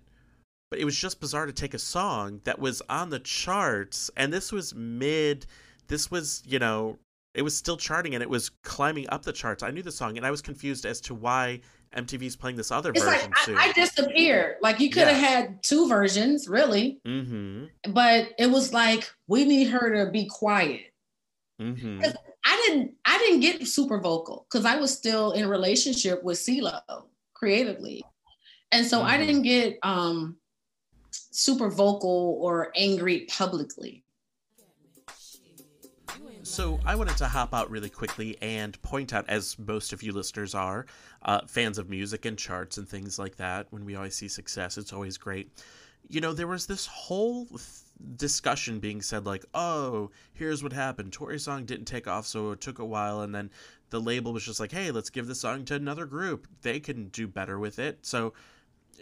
[0.70, 4.32] But it was just bizarre to take a song that was on the charts, and
[4.32, 5.46] this was mid.
[5.88, 6.98] This was, you know,
[7.34, 9.64] it was still charting and it was climbing up the charts.
[9.64, 11.62] I knew the song, and I was confused as to why
[11.96, 13.58] MTV's playing this other It's like version I, soon.
[13.58, 14.58] I disappeared.
[14.62, 17.66] Like you could have had two versions, really, mm-hmm.
[17.92, 20.94] but it was like we need her to be quiet.
[21.62, 22.02] Mm-hmm.
[22.44, 26.82] I didn't I didn't get super vocal because I was still in relationship with CeeLo
[27.34, 28.04] creatively.
[28.72, 29.20] And so I Mhm.
[29.20, 30.38] didn't get um
[31.12, 34.04] super vocal or angry publicly.
[36.52, 40.12] So I wanted to hop out really quickly and point out, as most of you
[40.12, 40.86] listeners are,
[41.22, 43.68] uh, fans of music and charts and things like that.
[43.70, 45.50] When we always see success, it's always great.
[46.10, 47.62] You know, there was this whole th-
[48.18, 51.14] discussion being said, like, "Oh, here's what happened.
[51.14, 53.50] Tori's song didn't take off, so it took a while, and then
[53.90, 56.50] the label was just like, hey, let's give the song to another group.
[56.64, 58.34] They can do better with it." So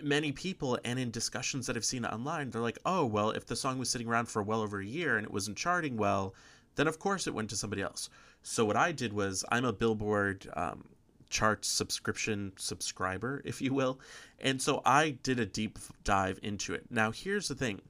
[0.04, 3.56] many people and in discussions that I've seen online, they're like, oh, well, if the
[3.56, 6.36] song was sitting around for well over a year and it wasn't charting well,
[6.80, 8.10] then of course it went to somebody else.
[8.42, 10.86] So what I did was I'm a Billboard um,
[11.30, 14.00] chart subscription subscriber, if you will.
[14.40, 16.86] And so I did a deep dive into it.
[16.90, 17.82] Now, here's the thing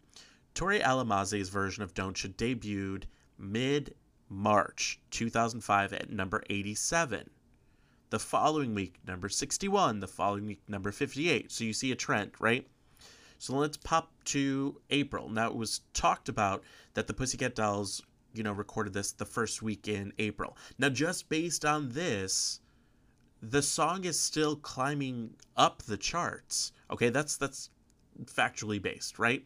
[0.56, 3.04] Tori Alamaze's version of Don't Cha debuted
[3.38, 3.94] mid
[4.28, 7.30] March 2005 at number 87
[8.10, 12.32] the following week number 61 the following week number 58 so you see a trend
[12.40, 12.68] right
[13.40, 16.64] so let's pop to april now it was talked about
[16.94, 18.04] that the pussycat dolls
[18.34, 20.58] you know recorded this the first week in april.
[20.78, 22.62] Now just based on this
[23.42, 26.72] the song is still climbing up the charts.
[26.92, 27.70] Okay that's that's
[28.26, 29.46] factually based right?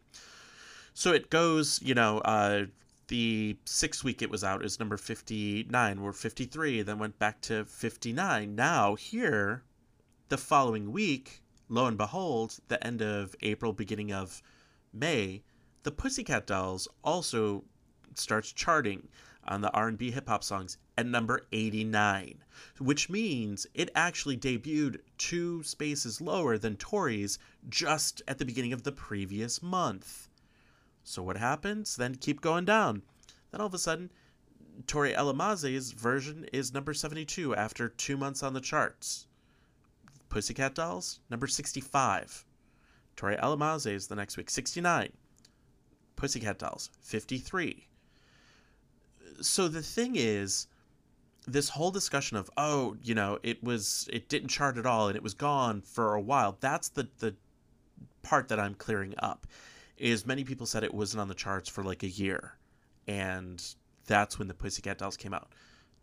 [0.93, 2.65] So it goes you know uh
[3.07, 7.65] the sixth week it was out is number 59 or 53 then went back to
[7.65, 9.63] 59 now here
[10.29, 14.41] the following week lo and behold the end of april beginning of
[14.93, 15.43] may
[15.83, 17.63] the pussycat dolls also
[18.17, 19.07] starts charting
[19.45, 22.43] on the r&b hip-hop songs at number 89
[22.79, 27.39] which means it actually debuted two spaces lower than tori's
[27.69, 30.29] just at the beginning of the previous month
[31.03, 31.97] so what happens?
[31.97, 33.03] Then keep going down.
[33.51, 34.09] Then all of a sudden,
[34.87, 39.27] Tori Alamaze's version is number 72 after two months on the charts.
[40.29, 42.45] Pussycat Dolls, number 65.
[43.15, 45.11] Tori Alamaze's the next week, 69.
[46.15, 47.87] Pussycat Dolls, 53.
[49.41, 50.67] So the thing is,
[51.45, 55.15] this whole discussion of, oh, you know, it was, it didn't chart at all and
[55.15, 57.35] it was gone for a while, that's the, the
[58.21, 59.45] part that I'm clearing up
[59.97, 62.57] is many people said it wasn't on the charts for like a year
[63.07, 63.63] and
[64.05, 65.51] that's when the pussycat dolls came out.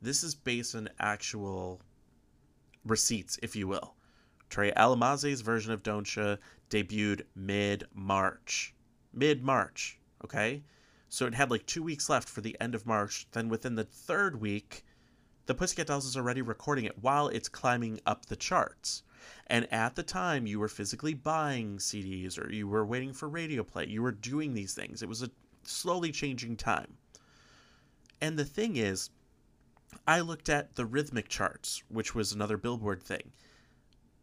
[0.03, 1.81] This is based on actual
[2.85, 3.95] receipts if you will.
[4.51, 6.39] Tori Alamaze's version of don'tcha
[6.71, 8.75] debuted mid-march
[9.13, 10.63] mid-march okay
[11.11, 13.85] so it had like two weeks left for the end of march then within the
[13.85, 14.85] third week
[15.45, 19.03] the pussycat dolls is already recording it while it's climbing up the charts
[19.47, 23.63] and at the time, you were physically buying CDs or you were waiting for radio
[23.63, 23.87] play.
[23.87, 25.03] You were doing these things.
[25.03, 25.31] It was a
[25.65, 26.97] slowly changing time.
[28.21, 29.11] And the thing is,
[30.07, 33.33] I looked at the rhythmic charts, which was another Billboard thing.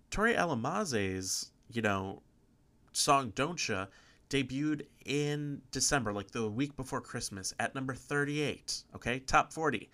[0.10, 2.22] Tori Alamaze's, you know,
[2.94, 3.88] song Don't Cha
[4.30, 8.84] debuted in December, like the week before Christmas, at number 38.
[8.96, 9.90] Okay, top 40.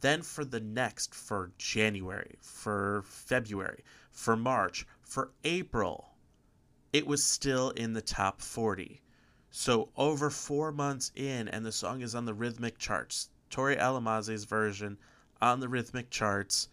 [0.00, 6.10] Then for the next, for January, for February, for March, for April,
[6.92, 9.02] it was still in the top 40.
[9.50, 13.30] So over four months in, and the song is on the rhythmic charts.
[13.50, 14.98] Tori Alamaze's version
[15.40, 16.68] on the rhythmic charts.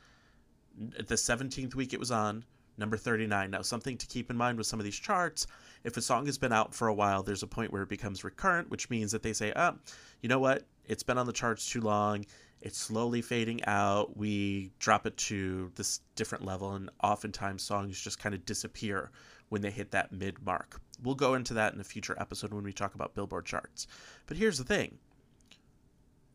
[0.77, 2.43] The 17th week it was on,
[2.77, 3.51] number 39.
[3.51, 5.47] Now, something to keep in mind with some of these charts
[5.85, 8.23] if a song has been out for a while, there's a point where it becomes
[8.23, 9.75] recurrent, which means that they say, oh,
[10.19, 10.63] you know what?
[10.85, 12.25] It's been on the charts too long.
[12.59, 14.17] It's slowly fading out.
[14.17, 19.11] We drop it to this different level, and oftentimes songs just kind of disappear
[19.49, 20.81] when they hit that mid mark.
[21.03, 23.85] We'll go into that in a future episode when we talk about Billboard charts.
[24.25, 24.97] But here's the thing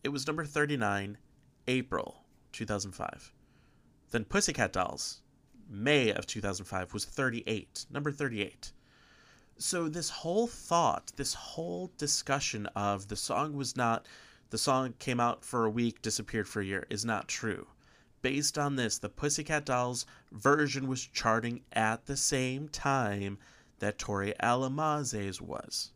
[0.04, 1.18] it was number 39,
[1.66, 3.32] April 2005.
[4.12, 5.22] Then Pussycat Dolls,
[5.68, 8.70] May of 2005, was 38, number 38.
[9.62, 14.06] So this whole thought, this whole discussion of the song was not,
[14.48, 17.66] the song came out for a week, disappeared for a year, is not true.
[18.22, 23.36] Based on this, the Pussycat Dolls version was charting at the same time
[23.80, 25.92] that Tori Alamaze's was.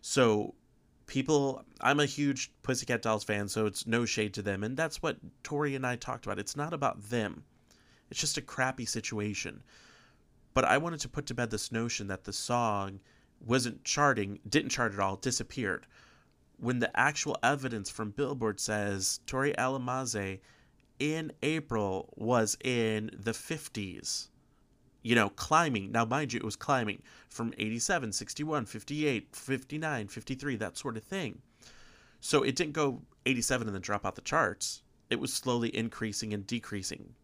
[0.00, 0.54] So
[1.06, 5.02] people I'm a huge Pussycat Dolls fan, so it's no shade to them, and that's
[5.02, 6.38] what Tori and I talked about.
[6.38, 7.42] It's not about them.
[8.08, 9.64] It's just a crappy situation.
[10.54, 13.00] But I wanted to put to bed this notion that the song
[13.44, 15.86] wasn't charting, didn't chart at all, disappeared.
[16.56, 20.40] When the actual evidence from Billboard says Tori Alamaze
[21.00, 24.28] in April was in the 50s,
[25.02, 25.90] you know, climbing.
[25.90, 31.02] Now, mind you, it was climbing from 87, 61, 58, 59, 53, that sort of
[31.02, 31.42] thing.
[32.20, 34.82] So it didn't go 87 and then drop out the charts.
[35.10, 37.14] It was slowly increasing and decreasing.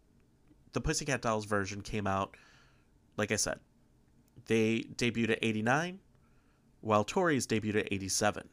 [0.73, 2.37] The Pussycat Dolls version came out
[3.21, 3.61] like I said,
[4.47, 6.01] they debuted at 89,
[6.81, 8.49] while Tori's debuted at 87.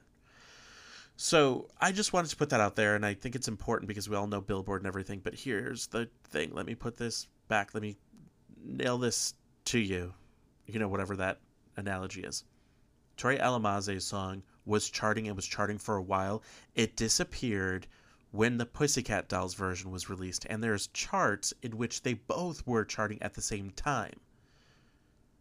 [1.16, 4.10] So I just wanted to put that out there, and I think it's important because
[4.10, 5.22] we all know Billboard and everything.
[5.24, 7.96] But here's the thing let me put this back, let me
[8.64, 9.34] nail this
[9.66, 10.14] to you.
[10.66, 11.40] You know, whatever that
[11.78, 12.44] analogy is.
[13.16, 16.44] Tori Alamaze's song was charting and was charting for a while.
[16.76, 17.88] It disappeared
[18.32, 22.84] when the Pussycat Dolls version was released, and there's charts in which they both were
[22.84, 24.20] charting at the same time.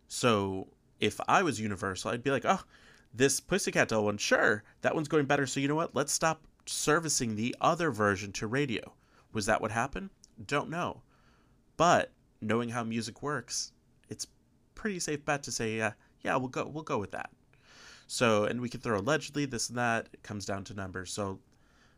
[0.08, 0.68] So
[1.00, 2.62] if I was Universal, I'd be like, oh,
[3.12, 5.46] this Pussycat Doll one, sure, that one's going better.
[5.46, 5.94] So you know what?
[5.94, 8.92] Let's stop servicing the other version to radio.
[9.32, 10.10] Was that what happened?
[10.46, 11.02] Don't know.
[11.76, 13.72] But knowing how music works,
[14.08, 14.26] it's
[14.74, 15.92] pretty safe bet to say, uh,
[16.22, 17.30] yeah, we'll go, we'll go with that.
[18.06, 20.08] So, and we can throw allegedly this and that.
[20.12, 21.12] It comes down to numbers.
[21.12, 21.40] So,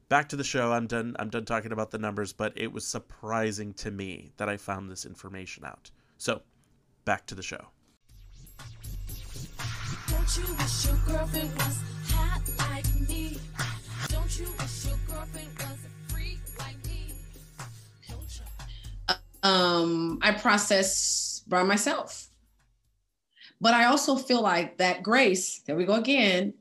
[0.09, 0.73] back to the show.
[0.73, 1.15] I'm done.
[1.19, 2.33] I'm done talking about the numbers.
[2.33, 5.91] But it was surprising to me that I found this information out.
[6.17, 6.43] So,
[7.05, 7.69] back to the show.
[19.43, 22.29] Um, I process by myself.
[23.61, 26.53] But I also feel like that grace, there we go again,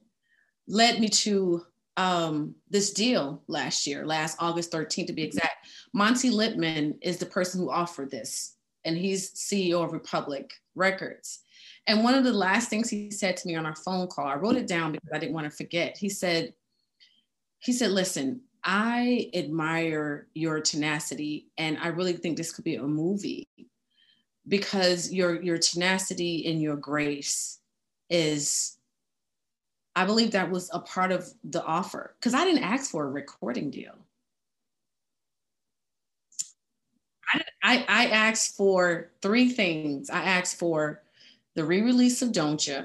[0.67, 1.63] led me to
[1.97, 5.67] um, this deal last year, last August 13th to be exact.
[5.93, 8.55] Monte Lipman is the person who offered this,
[8.85, 11.39] and he's CEO of Republic Records.
[11.87, 14.35] And one of the last things he said to me on our phone call, I
[14.35, 15.97] wrote it down because I didn't want to forget.
[15.97, 16.53] He said,
[17.59, 22.83] he said, listen, I admire your tenacity and I really think this could be a
[22.83, 23.47] movie
[24.47, 27.59] because your your tenacity and your grace
[28.09, 28.77] is
[29.95, 33.09] I believe that was a part of the offer because I didn't ask for a
[33.09, 33.95] recording deal.
[37.33, 40.09] I, I, I asked for three things.
[40.09, 41.01] I asked for
[41.57, 42.83] the re-release of Don't Cha.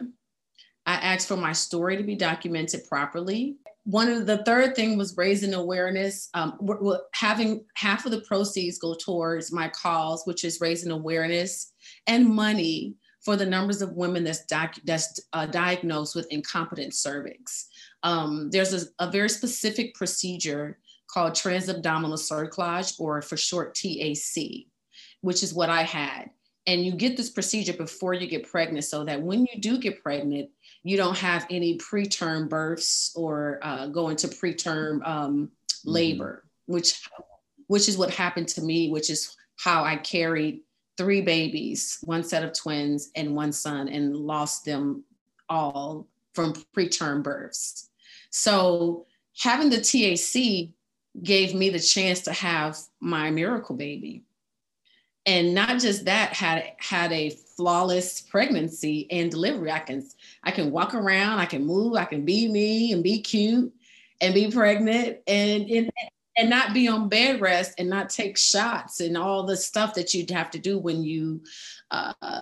[0.86, 3.56] I asked for my story to be documented properly.
[3.84, 8.22] One of the third thing was raising awareness, um, we're, we're having half of the
[8.22, 11.72] proceeds go towards my cause, which is raising awareness
[12.06, 17.68] and money for the numbers of women that's, doc, that's uh, diagnosed with incompetent cervix.
[18.02, 20.78] Um, there's a, a very specific procedure
[21.10, 24.64] called transabdominal cerclage, or for short TAC,
[25.20, 26.30] which is what I had
[26.66, 30.02] and you get this procedure before you get pregnant so that when you do get
[30.02, 30.50] pregnant
[30.82, 35.90] you don't have any preterm births or uh, go into preterm um, mm-hmm.
[35.90, 36.74] labor mm-hmm.
[36.74, 37.08] which
[37.66, 40.60] which is what happened to me which is how i carried
[40.96, 45.04] three babies one set of twins and one son and lost them
[45.48, 47.90] all from preterm births
[48.30, 49.06] so
[49.38, 50.72] having the tac
[51.22, 54.22] gave me the chance to have my miracle baby
[55.26, 59.70] and not just that had had a flawless pregnancy and delivery.
[59.70, 60.06] I can
[60.42, 63.72] i can walk around i can move i can be me and be cute
[64.20, 65.90] and be pregnant and and,
[66.36, 70.14] and not be on bed rest and not take shots and all the stuff that
[70.14, 71.42] you'd have to do when you
[71.90, 72.40] uh,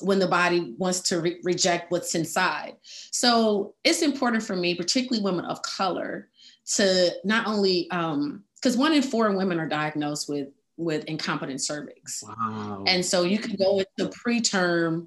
[0.00, 2.74] when the body wants to re- reject what's inside.
[2.82, 6.28] So it's important for me particularly women of color
[6.74, 12.22] to not only um because one in four women are diagnosed with with incompetent cervix.
[12.22, 12.84] Wow.
[12.86, 15.06] And so you can go into preterm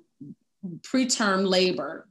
[0.82, 2.08] preterm labor.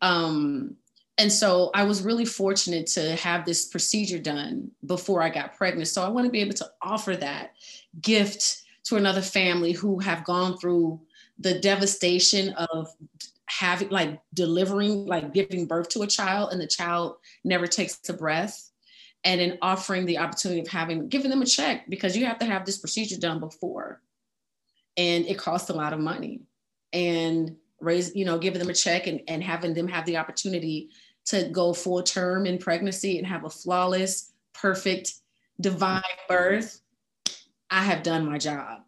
[0.00, 0.76] Um,
[1.18, 5.88] and so I was really fortunate to have this procedure done before I got pregnant.
[5.88, 7.54] So I want to be able to offer that
[8.00, 11.00] gift to another family who have gone through
[11.38, 12.88] the devastation of
[13.46, 18.12] having like delivering like giving birth to a child and the child never takes a
[18.12, 18.67] breath
[19.24, 22.44] and in offering the opportunity of having giving them a check because you have to
[22.44, 24.00] have this procedure done before
[24.96, 26.40] and it costs a lot of money
[26.92, 30.90] and raise you know giving them a check and, and having them have the opportunity
[31.24, 35.14] to go full term in pregnancy and have a flawless perfect
[35.60, 36.80] divine birth
[37.70, 38.80] i have done my job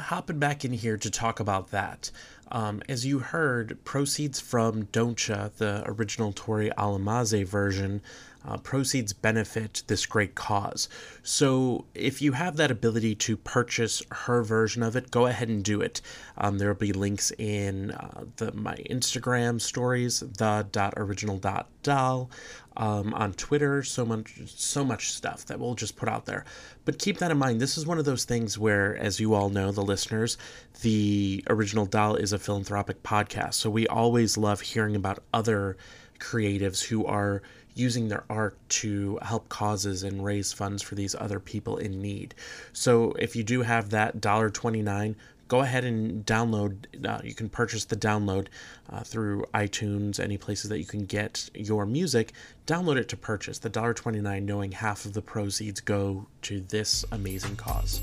[0.00, 2.10] hopping back in here to talk about that.
[2.50, 8.02] Um, as you heard, proceeds from Don't Cha the original Tori Alamaze version,
[8.44, 10.88] uh, proceeds benefit this great cause.
[11.22, 15.62] So if you have that ability to purchase her version of it, go ahead and
[15.62, 16.00] do it.
[16.38, 21.68] Um, there will be links in uh, the my Instagram stories, the dot original dot
[21.82, 22.30] doll,
[22.76, 23.82] um, on Twitter.
[23.82, 26.44] So much, so much stuff that we'll just put out there.
[26.84, 27.60] But keep that in mind.
[27.60, 30.38] This is one of those things where, as you all know, the listeners,
[30.80, 33.54] the original doll is a philanthropic podcast.
[33.54, 35.76] So we always love hearing about other
[36.18, 37.42] creatives who are
[37.74, 42.34] using their art to help causes and raise funds for these other people in need.
[42.72, 45.14] So if you do have that $1.29,
[45.48, 46.86] go ahead and download.
[47.06, 48.46] Uh, you can purchase the download
[48.88, 52.32] uh, through iTunes, any places that you can get your music.
[52.66, 53.58] Download it to purchase.
[53.58, 58.00] The $1.29, knowing half of the proceeds go to this amazing cause.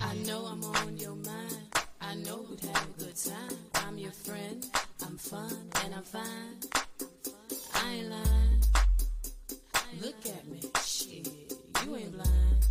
[0.00, 1.58] I know I'm on your mind.
[2.00, 3.56] I know we'd have a good time.
[3.74, 4.66] I'm your friend.
[5.06, 6.58] I'm fun and I'm fine.
[7.74, 8.51] I ain't lying.
[10.00, 10.60] Look at me.
[10.84, 11.28] Shit.
[11.84, 12.66] You ain't blind.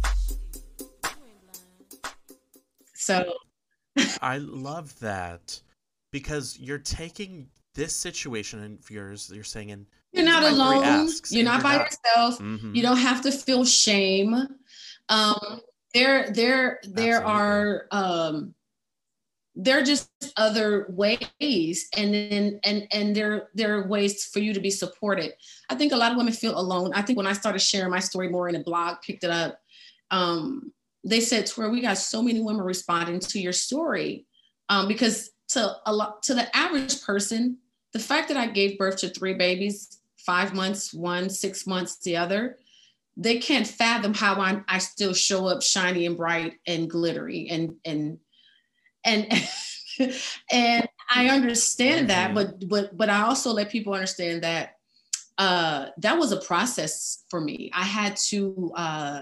[2.93, 3.34] so
[4.22, 5.59] I love that
[6.11, 10.67] because you're taking this situation and yours, you're saying, and you're not these are my
[10.67, 12.76] three alone you're and not by yourself Mhm.
[12.76, 14.36] you don't have to feel shame
[15.09, 15.61] um
[15.93, 17.32] there there there Absolutely.
[17.32, 18.53] are um
[19.56, 24.54] there are just other ways and then and and there there are ways for you
[24.54, 25.34] to be supported.
[25.70, 26.91] I think a lot of women feel alone.
[26.93, 29.60] I think when i started sharing my story more in a blog picked it up
[30.10, 30.72] um
[31.04, 34.26] they said to where we got so many women responding to your story.
[34.70, 37.58] Um because to a lot to the average person
[37.91, 42.16] the fact that i gave birth to three babies five months one six months the
[42.16, 42.58] other
[43.18, 47.76] they can't fathom how I, I still show up shiny and bright and glittery and
[47.84, 48.18] and
[49.04, 49.28] and
[50.52, 52.36] and I understand that, Mhm.
[52.36, 54.78] but but but I also let people understand that
[55.38, 57.72] uh, that was a process for me.
[57.74, 59.22] I had to uh,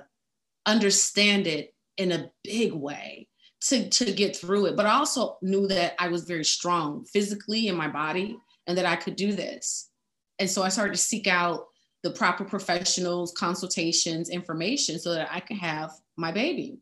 [0.66, 3.28] understand it in a big way
[3.62, 4.76] to to get through it.
[4.76, 8.86] But I also knew that I was very strong physically in my body and that
[8.86, 9.90] I could do this.
[10.40, 11.66] And so I started to seek out
[12.04, 16.78] the proper professionals, consultations, information so that I could have my baby.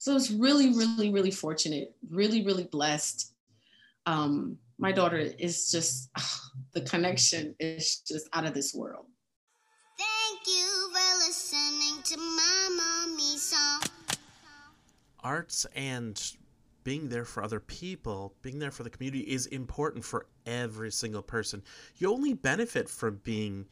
[0.00, 3.34] So it's really, really, really fortunate, really, really blessed.
[4.06, 6.10] Um, my daughter is just
[6.72, 9.04] the connection is just out of this world.
[9.98, 13.82] Thank you for listening to my mommy song.
[15.22, 16.32] arts and
[16.82, 21.20] being there for other people, being there for the community is important for every single
[21.20, 21.62] person.
[21.98, 23.66] You only benefit from being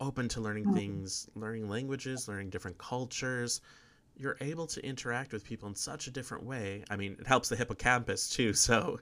[0.00, 3.60] open to learning things, learning languages, learning different cultures.
[4.18, 6.82] You're able to interact with people in such a different way.
[6.90, 8.98] I mean, it helps the hippocampus too, so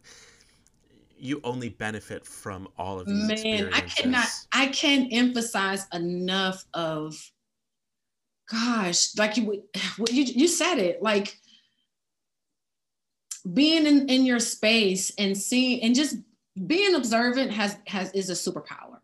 [1.18, 7.16] you only benefit from all of these Man, I cannot, I can't emphasize enough of,
[8.50, 9.64] gosh, like you,
[9.96, 11.38] what you, you said it, like
[13.54, 16.16] being in, in your space and seeing, and just
[16.66, 18.98] being observant has, has, is a superpower.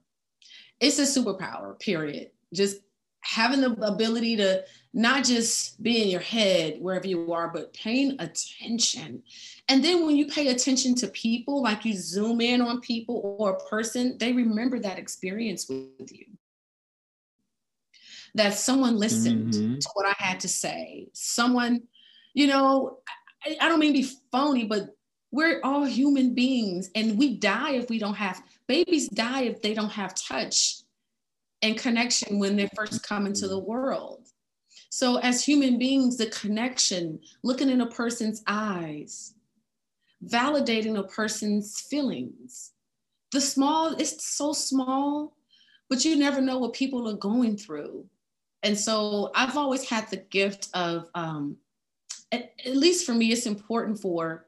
[0.80, 2.32] It's a superpower, period.
[2.52, 2.78] Just
[3.22, 4.64] having the ability to
[4.94, 9.22] not just be in your head wherever you are, but paying attention.
[9.68, 13.50] And then when you pay attention to people, like you zoom in on people or
[13.52, 16.26] a person, they remember that experience with you.
[18.34, 19.80] That someone listened Mhm.
[19.80, 21.08] to what I had to say.
[21.12, 21.82] Someone,
[22.34, 22.98] you know,
[23.44, 24.94] I, I don't mean be phony, but
[25.30, 29.72] we're all human beings and we die if we don't have, babies die if they
[29.72, 30.82] don't have touch
[31.62, 34.28] and connection when they first come into the world.
[34.94, 39.32] So, as human beings, the connection, looking in a person's eyes,
[40.22, 42.72] validating a person's feelings.
[43.30, 45.34] The small, it's so small,
[45.88, 48.04] but you never know what people are going through.
[48.62, 51.56] And so I've always had the gift of, um,
[52.30, 54.46] at, at least for me, it's important for,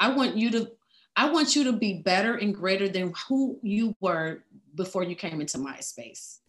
[0.00, 0.72] I want you to,
[1.14, 4.42] I want you to be better and greater than who you were
[4.74, 6.40] before you came into my space.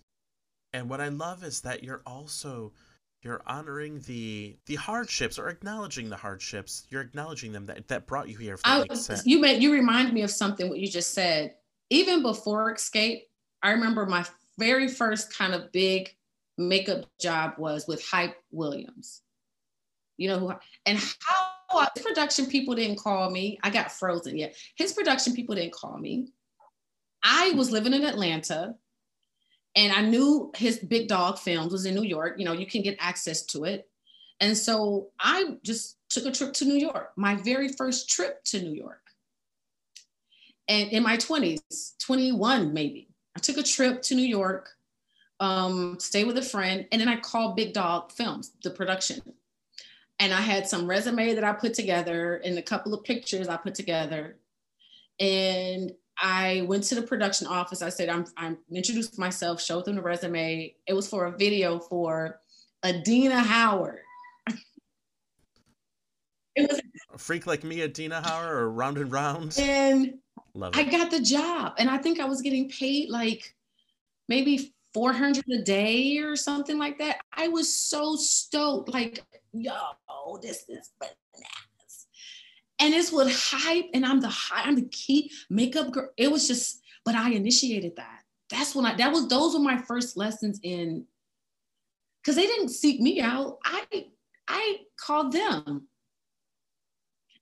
[0.74, 2.74] And what I love is that you're also
[3.22, 6.86] you're honoring the the hardships or acknowledging the hardships.
[6.90, 8.58] You're acknowledging them that that brought you here.
[8.64, 8.86] I,
[9.26, 11.56] you made you remind me of something what you just said.
[11.90, 13.24] Even before Xscape,
[13.62, 14.26] I remember my
[14.58, 16.16] very first kind of big
[16.58, 19.22] makeup job was with Hype Williams.
[20.18, 20.54] You know who
[20.86, 23.60] and how his production people didn't call me.
[23.64, 24.38] I got frozen.
[24.38, 26.30] Yeah, his production people didn't call me.
[27.22, 28.76] I was living in Atlanta
[29.76, 32.36] and I knew his Big Dog Films was in New York.
[32.38, 33.88] You know, you can get access to it.
[34.40, 38.62] And so I just took a trip to New York, my very first trip to
[38.62, 39.02] New York.
[40.68, 44.70] And in my 20s, 21 maybe, I took a trip to New York,
[45.40, 49.22] um, stay with a friend, and then I called Big Dog Films, the production.
[50.20, 53.58] And I had some resume that I put together and a couple of pictures I
[53.58, 54.38] put together.
[55.20, 57.82] And I went to the production office.
[57.82, 60.76] I said, I'm, I'm introduced myself, showed them the resume.
[60.86, 62.42] It was for a video for
[62.84, 64.00] Adina Howard.
[66.56, 66.82] it was,
[67.14, 69.56] A freak like me, Adina Howard, or Round and Round.
[69.60, 70.16] and
[70.54, 71.74] Love I got the job.
[71.78, 73.56] And I think I was getting paid like
[74.28, 77.22] maybe 400 a day or something like that.
[77.34, 79.72] I was so stoked, like, yo,
[80.42, 81.69] this is bananas.
[82.82, 86.10] And it's with hype, and I'm the high, I'm the key makeup girl.
[86.16, 88.22] It was just, but I initiated that.
[88.50, 91.06] That's when I that was those were my first lessons in
[92.22, 93.60] because they didn't seek me out.
[93.64, 94.06] I
[94.48, 95.88] I called them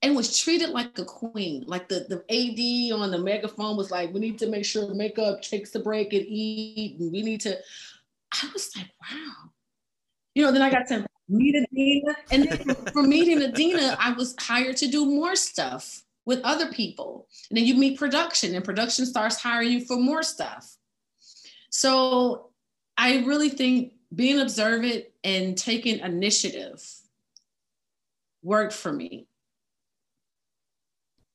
[0.01, 1.63] and was treated like a queen.
[1.65, 5.41] Like the, the AD on the megaphone was like, we need to make sure makeup
[5.41, 6.99] takes a break and eat.
[6.99, 7.57] And we need to.
[8.33, 9.51] I was like, wow.
[10.37, 12.15] You know, then I got to meet Adina.
[12.29, 17.27] And then from, meeting Adina, I was hired to do more stuff with other people.
[17.49, 20.77] And then you meet production, and production starts hiring you for more stuff.
[21.71, 22.51] So
[22.97, 26.87] I really think being observant and taking initiative
[28.43, 29.25] worked for me.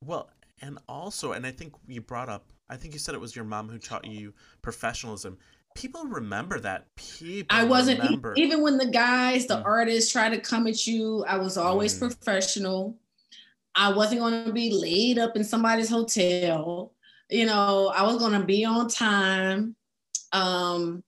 [0.04, 0.30] Well,
[0.60, 3.44] and also, and I think you brought up, I think you said it was your
[3.44, 4.32] mom who taught you
[4.62, 5.38] professionalism.
[5.74, 6.86] People remember that.
[6.96, 8.34] People I wasn't remember.
[8.36, 9.64] even when the guys, the Mm.
[9.64, 12.00] artists try to come at you, I was always Mm.
[12.00, 12.98] professional.
[13.74, 16.92] I wasn't going to be laid up in somebody's hotel.
[17.30, 19.76] You know, I was going to be on time.
[20.32, 21.02] Um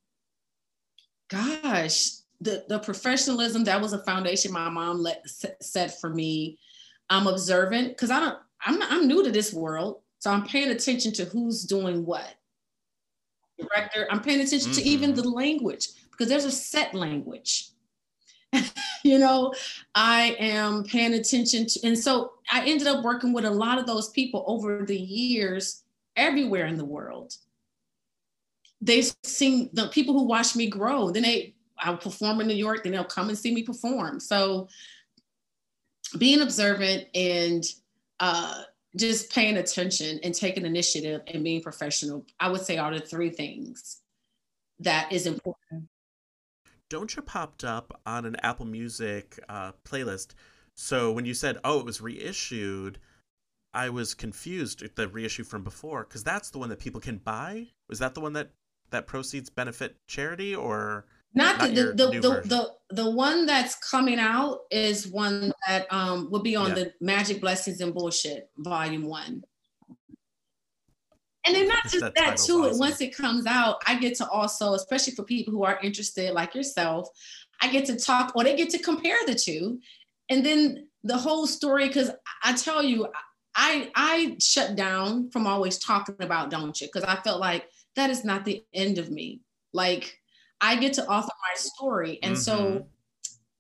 [1.29, 2.11] gosh,
[2.41, 5.23] the the professionalism that was a foundation my mom let
[5.61, 6.59] set, for me.
[7.11, 10.01] I'm observant cuz I don't I'm I'm new to this world.
[10.19, 12.27] So I'm paying attention to who's doing what.
[13.59, 15.17] Director, I'm paying attention to even Mhm.
[15.17, 17.69] the language because there's a set language.
[19.05, 19.53] you know,
[19.95, 23.87] I am paying attention to, and so I ended up working with a lot of
[23.87, 25.83] those people over the years
[26.17, 27.37] everywhere in the world.
[28.81, 31.11] They've seen the people who watch me grow.
[31.11, 34.21] Then they, I'll perform in New York, then they'll come and see me perform.
[34.21, 34.69] So
[36.19, 37.65] being observant and
[38.21, 38.63] uh,
[38.97, 43.31] just paying attention and taking initiative and being professional, I would say are the three
[43.31, 44.01] things
[44.81, 45.89] that is important.
[46.89, 50.35] Don't you popped up on an Apple Music uh, playlist.
[50.77, 52.99] So when you said, "Oh, it was reissued,"
[53.73, 57.69] I was confused the reissue from before because that's the one that people can buy.
[57.89, 58.51] Was that the one that
[58.91, 61.07] that proceeds benefit charity or?
[61.37, 66.31] Not, Not the, the, the, the, the one that's coming out is one that um,
[66.31, 66.75] will be on Yeah.
[66.75, 69.43] the Magic Blessings and Bullshit Volume One.
[71.47, 72.65] And then not just That that, too.
[72.65, 72.79] awesome.
[72.79, 76.55] Once it comes out, I get to also, especially for people who are interested, like
[76.55, 77.09] yourself,
[77.61, 79.81] I get to talk or they get to compare the two,
[80.31, 81.89] and then the whole story.
[81.89, 82.11] Because
[82.43, 83.09] I tell you,
[83.57, 88.09] I I shut down from always talking about don't you because I felt like that
[88.11, 89.41] is not the end of me.
[89.73, 90.19] Like
[90.65, 92.39] I get to author my story, and Mhm.
[92.39, 92.87] so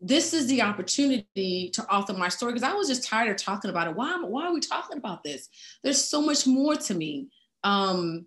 [0.00, 3.70] this is the opportunity to author my story because I was just tired of talking
[3.70, 3.96] about it.
[3.96, 5.48] Why, why are we talking about this?
[5.82, 7.28] There's so much more to me.
[7.62, 8.26] Um,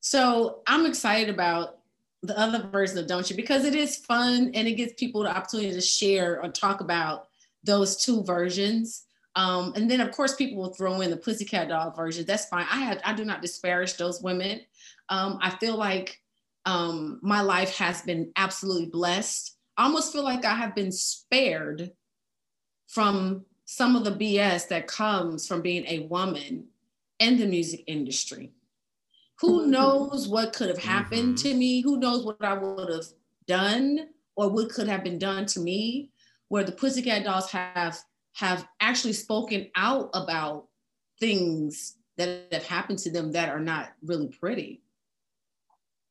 [0.00, 1.80] so I'm excited about
[2.22, 5.36] the other version of Don't Cha because it is fun and it gives people the
[5.36, 7.28] opportunity to share or talk about
[7.64, 9.04] those two versions.
[9.34, 12.24] Um, and then of course people will throw in the Pussycat Doll version.
[12.24, 12.66] That's fine.
[12.70, 14.60] I have I do not disparage those women.
[15.08, 16.21] Um, I feel like
[16.64, 19.56] um, my life has been absolutely blessed.
[19.76, 21.92] I almost feel like I have been spared
[22.88, 26.66] from some of the BS that comes from being a woman
[27.18, 28.52] in the music industry.
[29.40, 31.42] Who knows what could have happened Mhm.
[31.42, 31.80] to me?
[31.80, 33.06] Who knows what I would have
[33.46, 36.10] done or what could have been done to me?
[36.48, 37.98] Where the Pussycat Dolls have
[38.34, 40.68] have actually spoken out about
[41.20, 44.82] things that have happened to them that are not really pretty.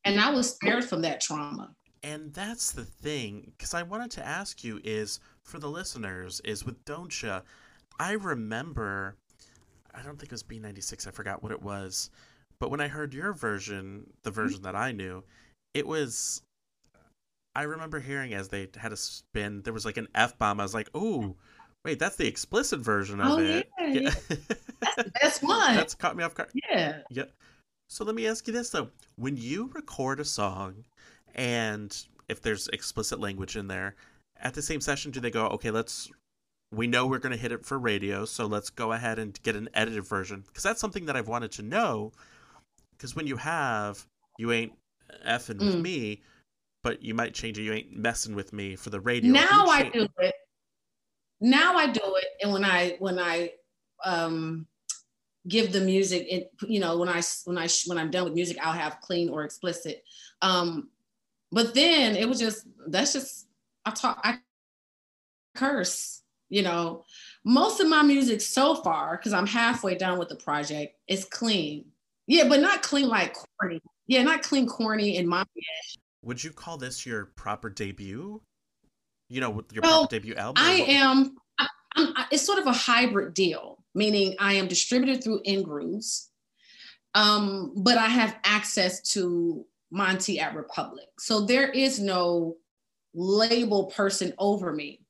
[0.04, 1.74] And I was spared from that trauma.
[2.02, 6.64] And that's the thing, because I wanted to ask you is for the listeners, is
[6.64, 7.42] with Don't Cha,
[8.00, 9.14] I remember,
[9.94, 12.10] I don't think it was B96, I forgot what it was,
[12.58, 14.40] but when I heard your version, the Mm-hmm.
[14.40, 15.22] version that I knew,
[15.74, 16.42] it was,
[17.54, 20.58] I remember hearing as they had a spin, there was like an F bomb.
[20.58, 21.36] I was like, oh,
[21.84, 23.68] wait, that's the explicit version of Oh, it.
[23.78, 24.10] yeah, yeah.
[24.80, 25.76] That's the best one.
[25.76, 26.50] that's caught me off guard.
[26.68, 27.02] yeah.
[27.10, 27.24] Yeah.
[27.92, 30.86] So let me ask you this though: when you record a song,
[31.34, 31.94] and
[32.26, 33.96] if there's explicit language in there,
[34.40, 36.10] at the same session, do they go, "Okay, let's"?
[36.72, 39.56] We know we're going to hit it for radio, so let's go ahead and get
[39.56, 42.12] an edited version because that's something that I've wanted to know.
[42.92, 44.06] Because when you have,
[44.38, 44.72] you ain't
[45.26, 45.82] effing with Mm.
[45.82, 46.22] me,
[46.82, 47.62] but you might change it.
[47.64, 49.32] You ain't messing with me for the radio.
[49.32, 50.34] Now I do it.
[51.42, 53.52] Now I do it, and when I when I
[54.02, 54.66] um,
[55.48, 58.58] give the music, it you know when I when I when I'm done with music,
[58.62, 60.04] I'll have clean or explicit.
[60.40, 60.88] Um,
[61.50, 63.46] but then it was just that's just
[63.84, 64.38] I talk I
[65.54, 67.04] curse, you know.
[67.44, 71.86] Most of my music so far, because I'm halfway done with the project, is clean.
[72.26, 73.80] Yeah, but not clean like corny.
[74.06, 75.46] Yeah, not clean, corny, and mommy
[76.22, 78.40] Would you call this your proper debut?
[79.28, 80.62] You know, with your Well, proper debut album.
[80.64, 81.36] I am.
[81.58, 81.66] I,
[81.96, 86.28] I'm, I, it's sort of a hybrid deal, meaning I am distributed through Ingrooves,
[87.14, 91.06] um, but I have access to Monte at Republic.
[91.18, 92.56] So there is no
[93.14, 95.00] label person over me.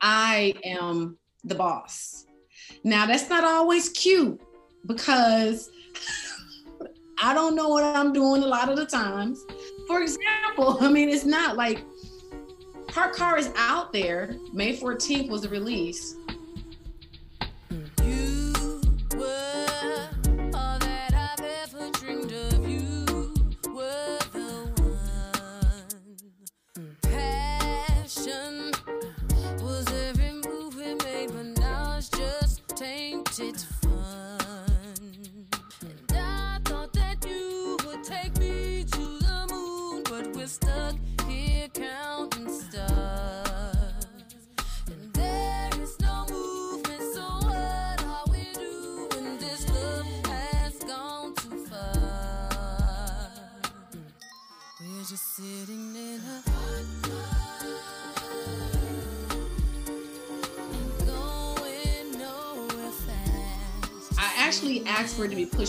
[0.00, 2.26] I am the boss.
[2.84, 4.40] Now that's not always cute
[4.86, 5.70] because
[7.22, 9.44] I don't know what I'm doing a lot of the times.
[9.86, 11.84] For example, I mean, it's not like
[12.88, 14.36] Park Car is out there.
[14.52, 16.16] May 14th was the release.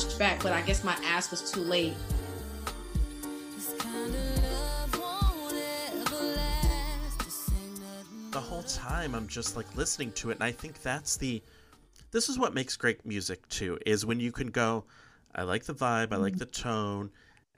[0.03, 1.93] Pushed back, but I guess my ask was too late.
[3.55, 5.55] This kind of love won't
[5.93, 7.19] ever last.
[7.19, 10.81] This ain't nothing the whole time I'm just like listening to it and I think
[10.81, 11.41] that's the
[12.11, 14.85] this is what makes great music too is when you can go
[15.35, 17.11] I like the vibe, I like the tone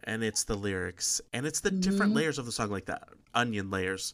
[0.03, 2.15] and it's the lyrics and it's the different Mhm.
[2.15, 4.13] layers of the song like that onion layers.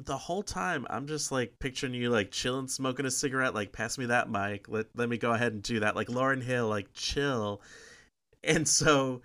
[0.00, 3.96] The whole time I'm just like picturing you like chilling smoking a cigarette like pass
[3.96, 6.88] me that mic let let me go ahead and do that like Lauryn Hill like
[6.94, 7.62] chill.
[8.42, 9.22] And so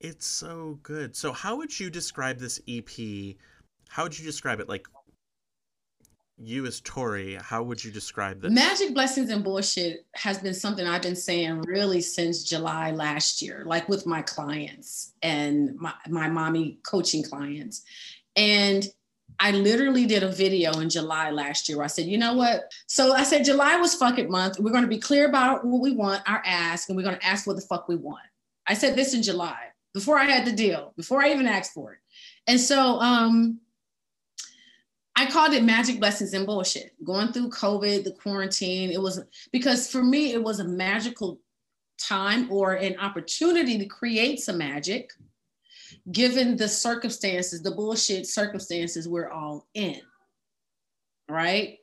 [0.00, 1.16] it's so good.
[1.16, 3.36] So how would you describe this EP?
[3.88, 4.86] How would you describe it like
[6.38, 8.52] you as Tori, how would you describe this?
[8.52, 13.62] Magic Blessings and Bullshit has been something I've been saying really since July last year,
[13.66, 17.82] like with my clients and my, my mommy coaching clients.
[18.36, 18.86] And
[19.40, 22.70] I literally did a video in July last year I said, you know what?
[22.86, 24.58] So I said, July was fuck it month.
[24.58, 27.26] We're going to be clear about what we want, our ask, and we're going to
[27.26, 28.24] ask what the fuck we want.
[28.66, 29.58] I said this in July
[29.92, 31.98] before I had the deal, before I even asked for it.
[32.46, 33.60] And so, um,
[35.16, 36.92] I called it magic blessings and bullshit.
[37.04, 39.22] Going through COVID, the quarantine, it was
[39.52, 41.38] because for me, it was a magical
[41.98, 45.10] time or an opportunity to create some magic
[46.12, 50.00] given the circumstances, the bullshit circumstances we're all in.
[51.28, 51.78] Right.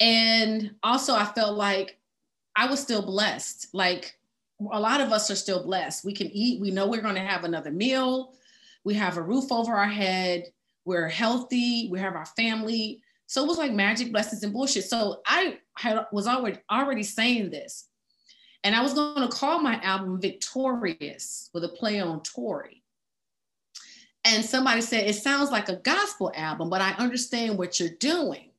[0.00, 1.98] And also, I felt like
[2.56, 3.68] I was still blessed.
[3.72, 4.18] Like
[4.72, 6.04] a lot of us are still blessed.
[6.04, 8.34] We can eat, we know we're going to have another meal,
[8.84, 10.44] we have a roof over our head
[10.88, 13.02] we're healthy, we have our family.
[13.26, 14.84] So it was like magic, blessings, and bullshit.
[14.84, 17.88] So I had was already already saying this.
[18.64, 22.77] And I was going to call my album Victorious with a play on Tori.
[24.28, 28.50] And somebody said, it sounds like a gospel album, but I understand what you're doing.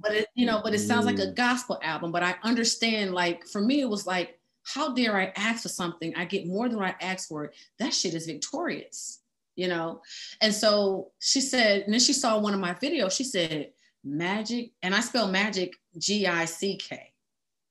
[0.00, 1.34] But it, you know, but it sounds like a mm-hmm.
[1.34, 2.10] gospel album.
[2.10, 6.14] But I understand, like, for me, it was like, how dare I ask for something?
[6.16, 7.52] I get more than what I asked for.
[7.78, 9.18] That shit is victorious
[9.54, 10.00] you know
[10.40, 13.70] and so she said and then she saw one of my videos she said
[14.02, 17.12] magic and i spell magic g-i-c-k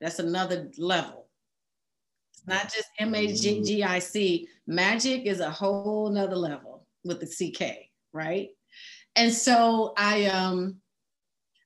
[0.02, 1.28] that's another level
[2.34, 4.47] It's not just M A G G I C.
[4.66, 8.49] Magic is a whole nother level with the CK, right?
[9.16, 10.78] And so I um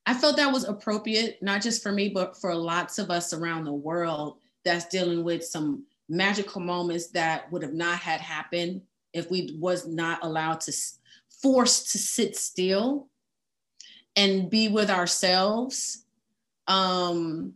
[0.06, 3.64] I felt that was appropriate, not just for me, but for lots of us around
[3.64, 8.82] the world that's dealing with some magical moments that would have not had happened
[9.12, 10.72] if we was not allowed to
[11.42, 13.08] forced to sit still
[14.14, 16.04] and be with ourselves.
[16.68, 17.54] Um,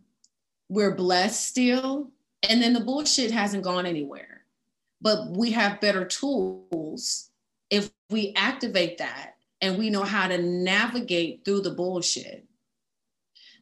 [0.69, 2.11] we're blessed still.
[2.47, 4.45] And then the bullshit hasn't gone anywhere.
[5.01, 7.30] But we have better tools
[7.71, 12.45] if we activate that and we know how to navigate through the bullshit.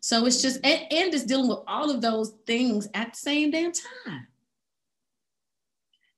[0.02, 3.52] So it's just, and, and it's dealing with all of those things at the same
[3.52, 4.28] damn time.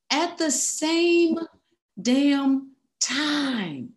[0.09, 1.37] At the same
[2.01, 2.71] damn
[3.01, 3.91] time.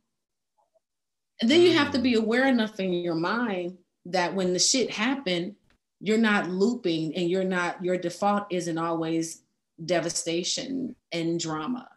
[1.41, 4.91] And then you have to be aware enough in your mind that when the shit
[4.91, 5.57] happened,
[6.01, 9.43] you're not looping and you're not, your default isn't always
[9.85, 11.89] devastation and drama.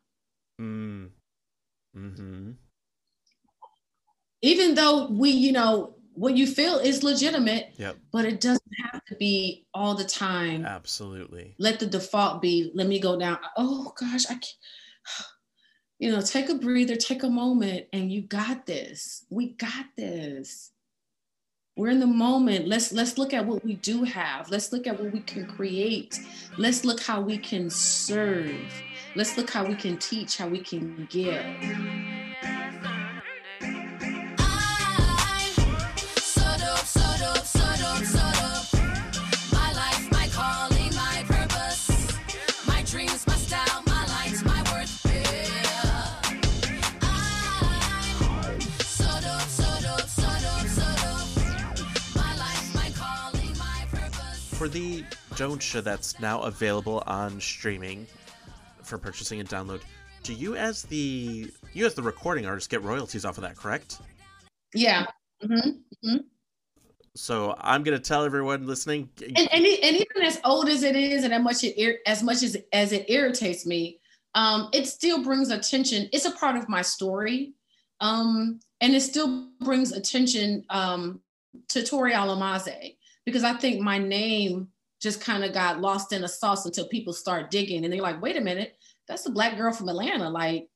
[0.60, 1.10] Mm.
[1.96, 2.52] Mm-hmm.
[4.42, 7.98] Even though we, you know, what you feel is legitimate, Yep.
[8.12, 8.62] but it doesn't
[8.92, 10.66] have to be all the time.
[10.66, 11.56] Absolutely.
[11.60, 13.38] Let the default be, let me go down.
[13.56, 14.56] Oh gosh, I can't.
[16.00, 19.26] You know, take a breather, take a moment, and you got this.
[19.32, 20.72] We got this.
[21.78, 22.68] We're in the moment.
[22.68, 24.50] Let's let's look at what we do have.
[24.50, 26.20] Let's look at what we can create.
[26.58, 28.60] Let's look how we can serve.
[29.16, 31.46] Let's look how we can teach, how we can give.
[54.68, 55.06] For the
[55.38, 58.06] Don't Cha that's now available on streaming
[58.84, 59.80] for purchasing and download,
[60.24, 64.02] do you as the you as the recording artist get royalties off of that, correct?
[64.74, 65.06] Yeah.
[65.42, 65.84] Mhm.
[67.16, 69.10] So I'm gonna tell everyone listening.
[69.22, 72.44] and, and, and even as old as it is and as much it as much
[72.44, 74.02] as as it irritates me
[74.36, 77.54] um it still brings attention it's a part of my story
[78.02, 81.22] um and it still brings attention um
[81.70, 82.97] to tori alamaze
[83.28, 84.68] because i think my name
[85.00, 88.22] just kind of got lost in the sauce until people start digging and they're like
[88.22, 90.68] wait a minute that's a black girl from atlanta like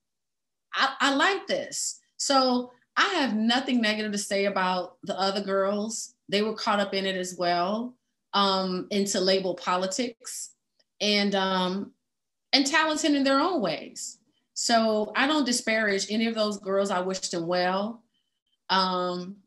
[0.75, 6.13] i, I like this so i have nothing negative to say about the other girls
[6.29, 7.95] they were caught up in it as well
[8.33, 10.51] um, into label politics
[10.99, 11.91] and um,
[12.53, 14.19] and talented in their own ways.
[14.53, 16.91] So I don't disparage any of those girls.
[16.91, 18.03] I wish them well.
[18.69, 19.37] Um,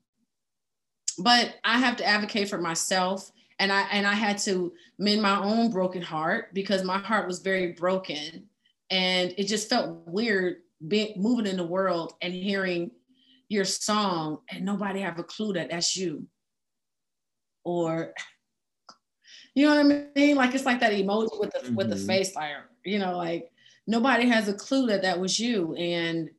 [1.18, 5.38] but I have to advocate for myself and I and I had to mend my
[5.38, 8.48] own broken heart because my heart was very broken
[8.90, 10.56] and it just felt weird
[10.88, 12.90] being moving in the world and hearing
[13.48, 16.26] your song and nobody have a clue that that's you
[17.64, 18.12] or
[19.54, 20.36] you know what I mean?
[20.36, 22.06] Like it's like that emoji with the with the Mhm.
[22.06, 22.52] face, like
[22.84, 23.52] you know, like
[23.86, 26.30] nobody has a clue that that was you, and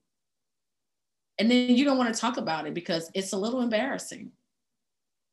[1.39, 4.31] and then you don't want to talk about it because it's a little embarrassing.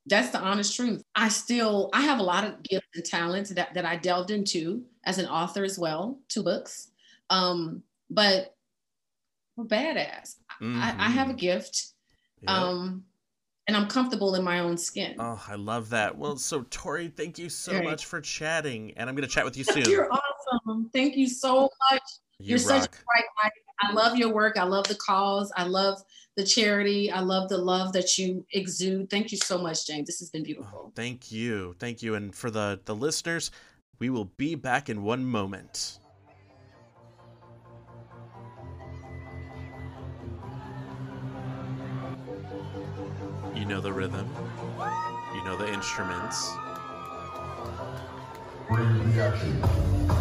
[0.06, 1.02] That's the honest truth.
[1.14, 4.84] I still I have a lot of gifts and talents that that I delved into
[5.04, 6.90] as an author as well, two books.
[7.30, 8.56] Um, but
[9.56, 10.36] we're badass.
[10.60, 11.38] I, I have a Mhm.
[11.38, 11.86] gift.
[12.42, 12.50] Yep.
[12.50, 13.04] Um,
[13.68, 15.16] and I'm comfortable in my own skin.
[15.20, 16.18] Oh, I love that.
[16.18, 19.64] Well, so Tori, thank you so much for chatting, and I'm gonna chat with you
[19.64, 19.88] soon.
[19.88, 20.90] You're awesome.
[20.92, 22.02] Thank you so much.
[22.38, 23.52] you You're such a bright light.
[23.82, 24.56] I love your work.
[24.56, 25.52] I love the cause.
[25.56, 26.02] I love
[26.36, 27.10] the charity.
[27.10, 29.10] I love the love that you exude.
[29.10, 30.06] Thank you so much, James.
[30.06, 30.92] This has been Oh, beautiful.
[30.94, 33.50] thank you, thank you, and for the the listeners,
[33.98, 35.98] we will be back in one moment.
[43.54, 44.28] You know the rhythm.
[45.34, 46.52] You know the instruments.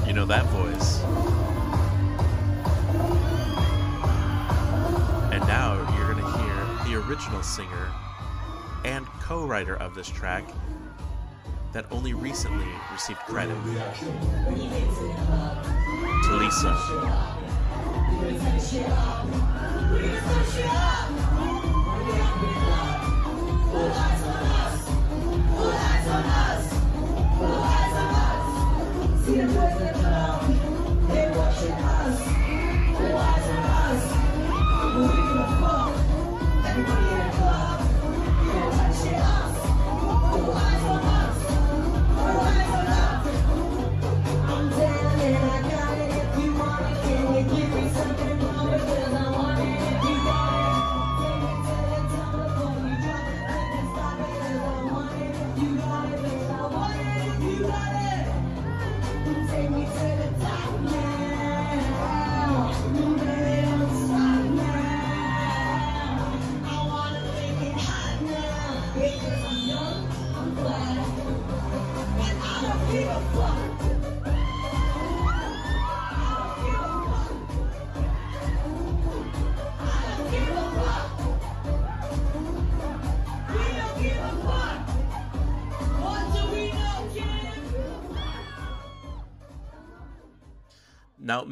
[0.07, 1.60] You know that voice.
[5.41, 7.91] And now you're going to hear the original singer
[8.85, 10.43] and co writer of this track
[11.73, 13.57] that only recently received credit.
[16.23, 16.77] Talisa.
[31.73, 32.30] I'm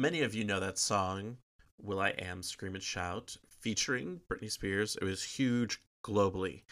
[0.00, 1.36] many of you know that song,
[1.78, 4.96] will.i.am Scream and Shout, featuring Britney Spears.
[4.96, 6.62] It was huge globally.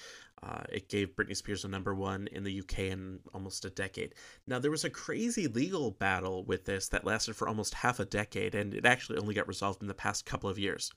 [0.43, 4.15] Uh, it gave Britney Spears a number one in the UK in almost a decade.
[4.47, 8.07] Now, there was a crazy legal battle with this that lasted for almost half a
[8.07, 10.91] decade, and it actually only got resolved in the past couple of years.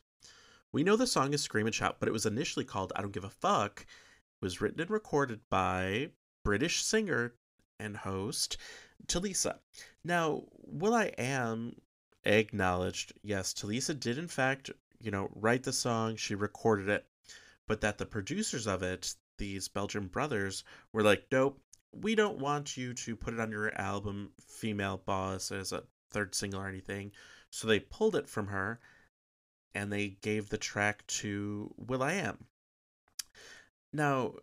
[0.71, 3.11] We know the song is Scream and Shout, but it was initially called I Don't
[3.11, 3.81] Give a Fuck.
[3.81, 6.11] It was written and recorded by
[6.45, 7.33] British singer
[7.77, 8.55] and host
[9.07, 9.57] Talisa.
[10.05, 11.75] Now, Will I Am
[12.23, 17.05] acknowledged, yes, Talisa did in fact, you know, write the song, she recorded it,
[17.67, 21.59] but that the producers of it, these Belgian brothers, were like, nope,
[21.91, 26.35] we don't want you to put it on your album, Female Boss, as a third
[26.35, 27.11] single or anything.
[27.49, 28.79] So they pulled it from her
[29.73, 32.45] and they gave the track to will.i.am.
[33.93, 34.35] Now,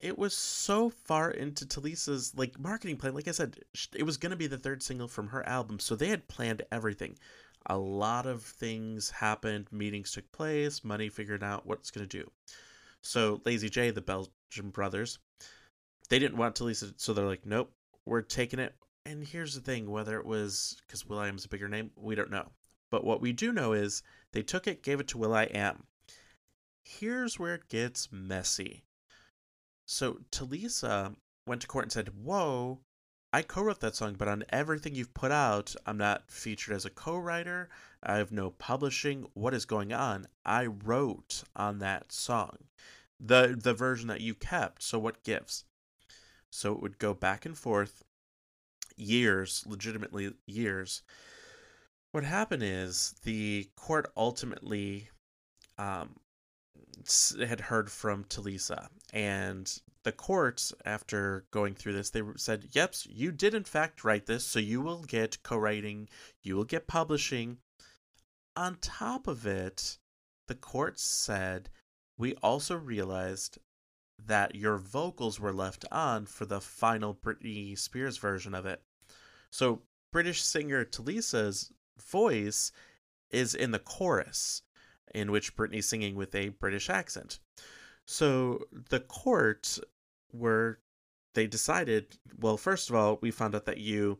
[0.00, 3.14] it was so far into Talisa's like marketing plan.
[3.14, 3.58] Like I said,
[3.94, 6.62] it was going to be the third single from her album, so they had planned
[6.70, 7.18] everything.
[7.66, 12.18] A lot of things happened, meetings took place, money figured out what it's going to
[12.18, 12.30] do.
[13.02, 15.18] So Lazy Jay, the Belgian brothers,
[16.08, 17.72] they didn't want Talisa, so they're like, nope,
[18.04, 18.74] we're taking it.
[19.04, 22.50] And here's the thing: whether it was because will.i.am's a bigger name, we don't know.
[22.90, 24.02] But what we do know is
[24.32, 25.84] they took it, gave it to will.i.am.
[26.84, 28.84] Here's where it gets messy
[29.86, 31.14] so Talisa
[31.46, 32.80] went to court and said, Whoa,
[33.32, 36.84] I co wrote that song, but on everything you've put out, I'm not featured as
[36.84, 37.68] a co writer.
[38.02, 39.26] I have no publishing.
[39.34, 40.26] What is going on?
[40.44, 42.56] I wrote on that song.
[43.20, 44.82] The the version that you kept.
[44.82, 45.64] So what gives?
[46.50, 48.02] So it would go back and forth
[48.96, 51.02] years, legitimately years.
[52.12, 55.10] What happened is the court ultimately
[55.76, 56.16] um,
[57.38, 63.32] had heard from Talisa, and the court, after going through this, they said, "Yep, you
[63.32, 66.08] did in fact write this, so you will get co-writing,
[66.42, 67.58] you will get publishing."
[68.56, 69.98] On top of it,
[70.46, 71.70] the court said,
[72.16, 73.58] "We also realized
[74.18, 78.82] that your vocals were left on for the final Britney Spears version of it."
[79.50, 79.82] So
[80.12, 82.72] British singer Talisa's voice
[83.30, 84.62] is in the chorus
[85.14, 87.38] in which Britney's singing with a British accent.
[88.06, 89.78] So the court
[90.32, 90.78] were
[91.34, 94.18] they decided, well, first of all, we found out that you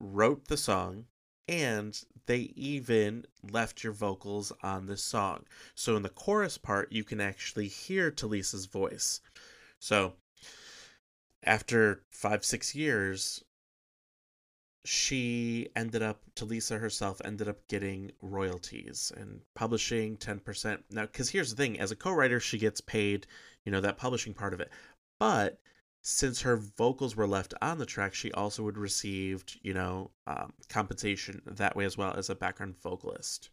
[0.00, 1.04] wrote the song
[1.46, 5.44] and they even left your vocals on the song.
[5.74, 9.20] So in the chorus part, you can actually hear Talisa's voice.
[9.78, 10.14] So
[11.44, 13.44] after five, six years,
[14.90, 20.82] she ended up Talisa herself ended up getting royalties and publishing 10%.
[20.90, 23.26] Now cuz here's the thing, as a co-writer she gets paid,
[23.66, 24.70] you know, that publishing part of it.
[25.18, 25.60] But
[26.00, 30.54] since her vocals were left on the track, she also would receive, you know, um,
[30.70, 33.50] compensation that way as well as a background vocalist.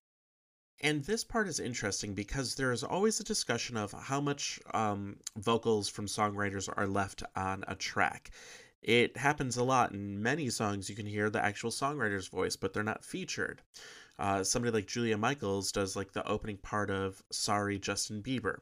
[0.80, 5.18] And this part is interesting because there is always a discussion of how much um,
[5.36, 8.32] vocals from songwriters are left on a track.
[8.86, 10.92] It happens a lot in many songs.
[10.92, 13.64] You can hear the actual songwriter's voice, but they're not featured.
[14.20, 18.60] Uh, somebody like Julia Michaels does like the opening part of Sorry Justin Bieber.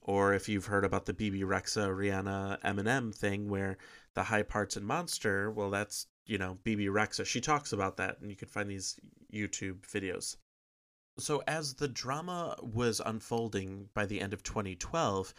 [0.00, 3.76] Or if you've heard about the Bebe Rexha, Rihanna, Eminem thing where
[4.14, 7.26] the high parts in Monster, well, that's, you know, Bebe Rexha.
[7.26, 8.98] She talks about that, and you can find these
[9.30, 10.36] YouTube videos.
[11.18, 15.34] So, as the drama was unfolding by the end of 2012,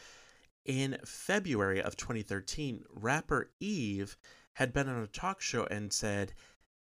[0.66, 4.18] in February of 2013, rapper Eve
[4.54, 6.34] had been on a talk show and said,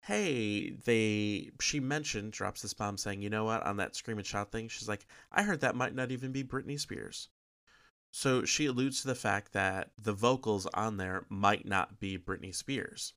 [0.01, 4.27] Hey, they she mentioned drops this bomb saying, you know what, on that scream and
[4.27, 7.29] shout thing, she's like, I heard that might not even be Britney Spears.
[8.11, 12.55] So she alludes to the fact that the vocals on there might not be Britney
[12.55, 13.13] Spears.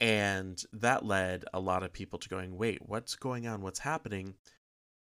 [0.00, 3.60] And that led a lot of people to going, wait, what's going on?
[3.60, 4.34] What's happening?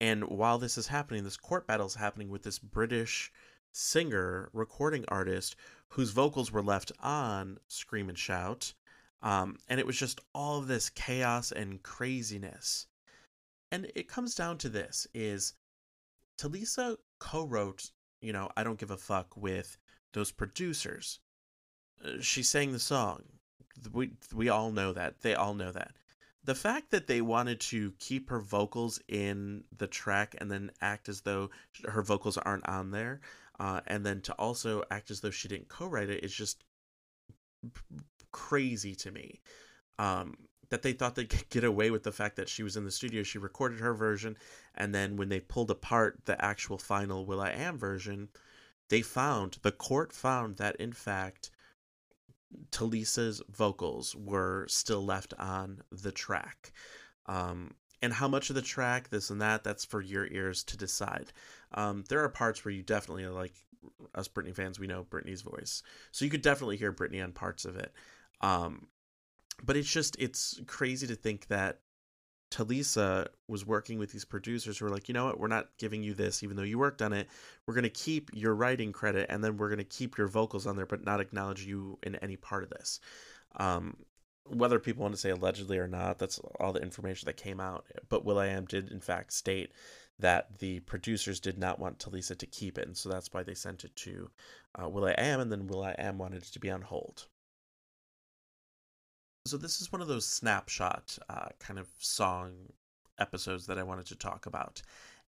[0.00, 3.32] And while this is happening, this court battle is happening with this British
[3.72, 5.56] singer, recording artist
[5.88, 8.74] whose vocals were left on Scream and Shout.
[9.22, 12.86] Um, and it was just all of this chaos and craziness.
[13.70, 15.54] And it comes down to this is
[16.38, 17.90] Talisa co-wrote,
[18.20, 19.76] you know, I don't give a fuck with
[20.12, 21.20] those producers.
[22.04, 23.24] Uh, she sang the song.
[23.92, 25.20] We we all know that.
[25.20, 25.92] They all know that.
[26.44, 31.08] The fact that they wanted to keep her vocals in the track and then act
[31.08, 31.50] as though
[31.84, 33.20] her vocals aren't on there,
[33.58, 36.64] uh, and then to also act as though she didn't co-write it is just
[38.32, 39.40] crazy to me.
[39.98, 40.36] Um,
[40.70, 42.90] that they thought they could get away with the fact that she was in the
[42.90, 43.22] studio.
[43.22, 44.36] She recorded her version,
[44.74, 48.28] and then when they pulled apart the actual final will.i.am version,
[48.90, 51.50] they found the court found that in fact
[52.70, 56.72] Talisa's vocals were still left on the track.
[57.26, 60.76] Um, and how much of the track, this and that, that's for your ears to
[60.76, 61.32] decide.
[61.74, 63.54] Um, there are parts where you definitely, like
[64.14, 65.82] us Britney fans, we know Britney's voice.
[66.12, 67.92] So you could definitely hear Britney on parts of it.
[68.40, 68.88] Um,
[69.62, 71.80] but it's just, it's crazy to think that
[72.50, 76.02] Talisa was working with these producers who were like, you know what, we're not giving
[76.02, 77.28] you this, even though you worked on it.
[77.66, 80.66] We're going to keep your writing credit and then we're going to keep your vocals
[80.66, 83.00] on there, but not acknowledge you in any part of this.
[83.56, 83.96] Um,
[84.44, 87.84] whether people want to say allegedly or not, that's all the information that came out.
[88.08, 89.72] But will.i.am did, in fact, state
[90.18, 93.54] that the producers did not want Talisa to keep it, and so that's why they
[93.54, 94.30] sent it to
[94.78, 97.26] uh, Am, and then will.i.am wanted it to be on hold.
[99.46, 102.52] So this is one of those snapshot uh, kind of song
[103.18, 104.82] episodes that I wanted to talk about.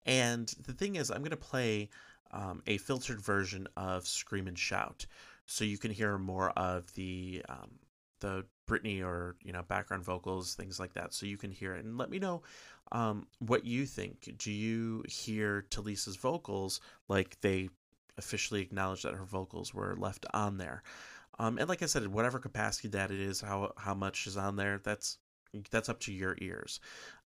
[0.05, 1.89] And the thing is, I'm going to play
[2.33, 5.07] um, a filtered version of Scream and Shout,
[5.47, 7.71] so you can hear more of the um,
[8.21, 11.85] the Britney or you know background vocals, things like that, so you can hear it.
[11.85, 12.43] And let me know
[12.93, 14.35] um, what you think.
[14.37, 17.69] Do you hear Talisa's vocals like they
[18.19, 20.83] officially acknowledge that her vocals were left on there?
[21.39, 24.57] Um, and like I said, whatever capacity that it is, how how much is on
[24.57, 25.19] there, that's
[25.71, 26.81] that's up to your ears.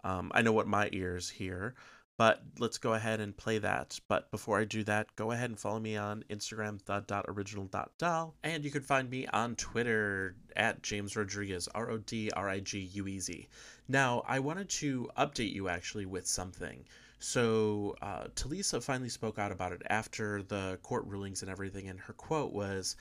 [0.03, 1.75] Um, I know what my ears hear,
[2.17, 3.99] but let's go ahead and play that.
[4.07, 8.35] But before I do that, go ahead and follow me on Instagram, the.original.doll.
[8.43, 12.59] And you can find me on Twitter at James Rodriguez, R O D R I
[12.59, 13.47] G U E Z.
[13.87, 16.85] Now, I wanted to update you actually with something.
[17.19, 21.99] So, uh, Talisa finally spoke out about it after the court rulings and everything, and
[22.01, 22.95] her quote was,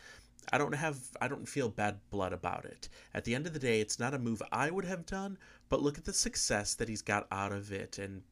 [0.52, 2.89] I don't have I don't feel bad blood about it.
[3.14, 5.82] At the end of the day, it's not a move I would have done, but
[5.82, 8.22] look at the success that he's got out of it and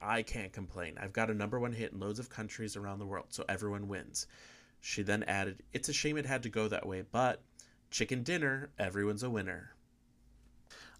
[0.00, 0.96] I can't complain.
[0.98, 3.88] I've got a number one hit in loads of countries around the world, so everyone
[3.88, 4.26] wins.
[4.80, 7.42] She then added, It's a shame it had to go that way, but
[7.90, 9.74] chicken dinner, everyone's a winner.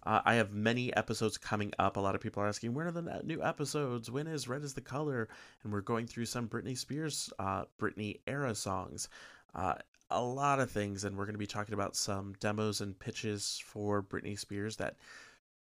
[0.03, 1.95] Uh, I have many episodes coming up.
[1.95, 4.09] A lot of people are asking, when are the new episodes?
[4.09, 5.29] When is Red is the Color?
[5.63, 9.09] And we're going through some Britney Spears, uh, Britney era songs.
[9.53, 9.75] Uh,
[10.09, 13.61] a lot of things, and we're going to be talking about some demos and pitches
[13.63, 14.95] for Britney Spears that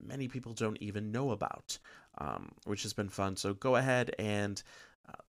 [0.06, 1.78] many people don't even know about,
[2.18, 3.36] um, which has been fun.
[3.36, 4.62] So go ahead and
[5.08, 5.22] uh,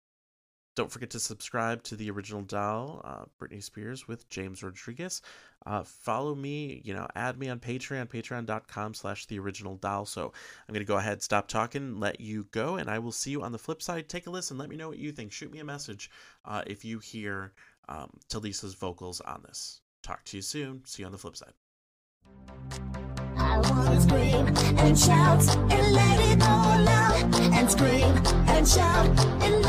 [0.75, 5.23] don't forget to subscribe to the original doll, uh, Britney Spears with James Rodriguez.
[5.65, 10.07] Uh, follow me, you know, add me on Patreon, patreon.com slash the original doll.
[10.07, 10.33] So
[10.69, 13.43] I'm going to go ahead, stop talking, let you go, and I will see you
[13.43, 14.09] on the flip side.
[14.09, 15.31] Take a listen, let me know what you think.
[15.31, 16.11] Shoot me a message
[16.45, 17.53] uh, if you hear
[17.89, 19.81] um, Talisa's vocals on this.
[20.03, 20.83] Talk to you soon.
[20.85, 21.53] See you on the flip side.
[23.69, 24.47] Wanna scream
[24.79, 27.41] and shout and let it all out.
[27.57, 28.15] And scream
[28.49, 29.07] and shout
[29.43, 29.62] and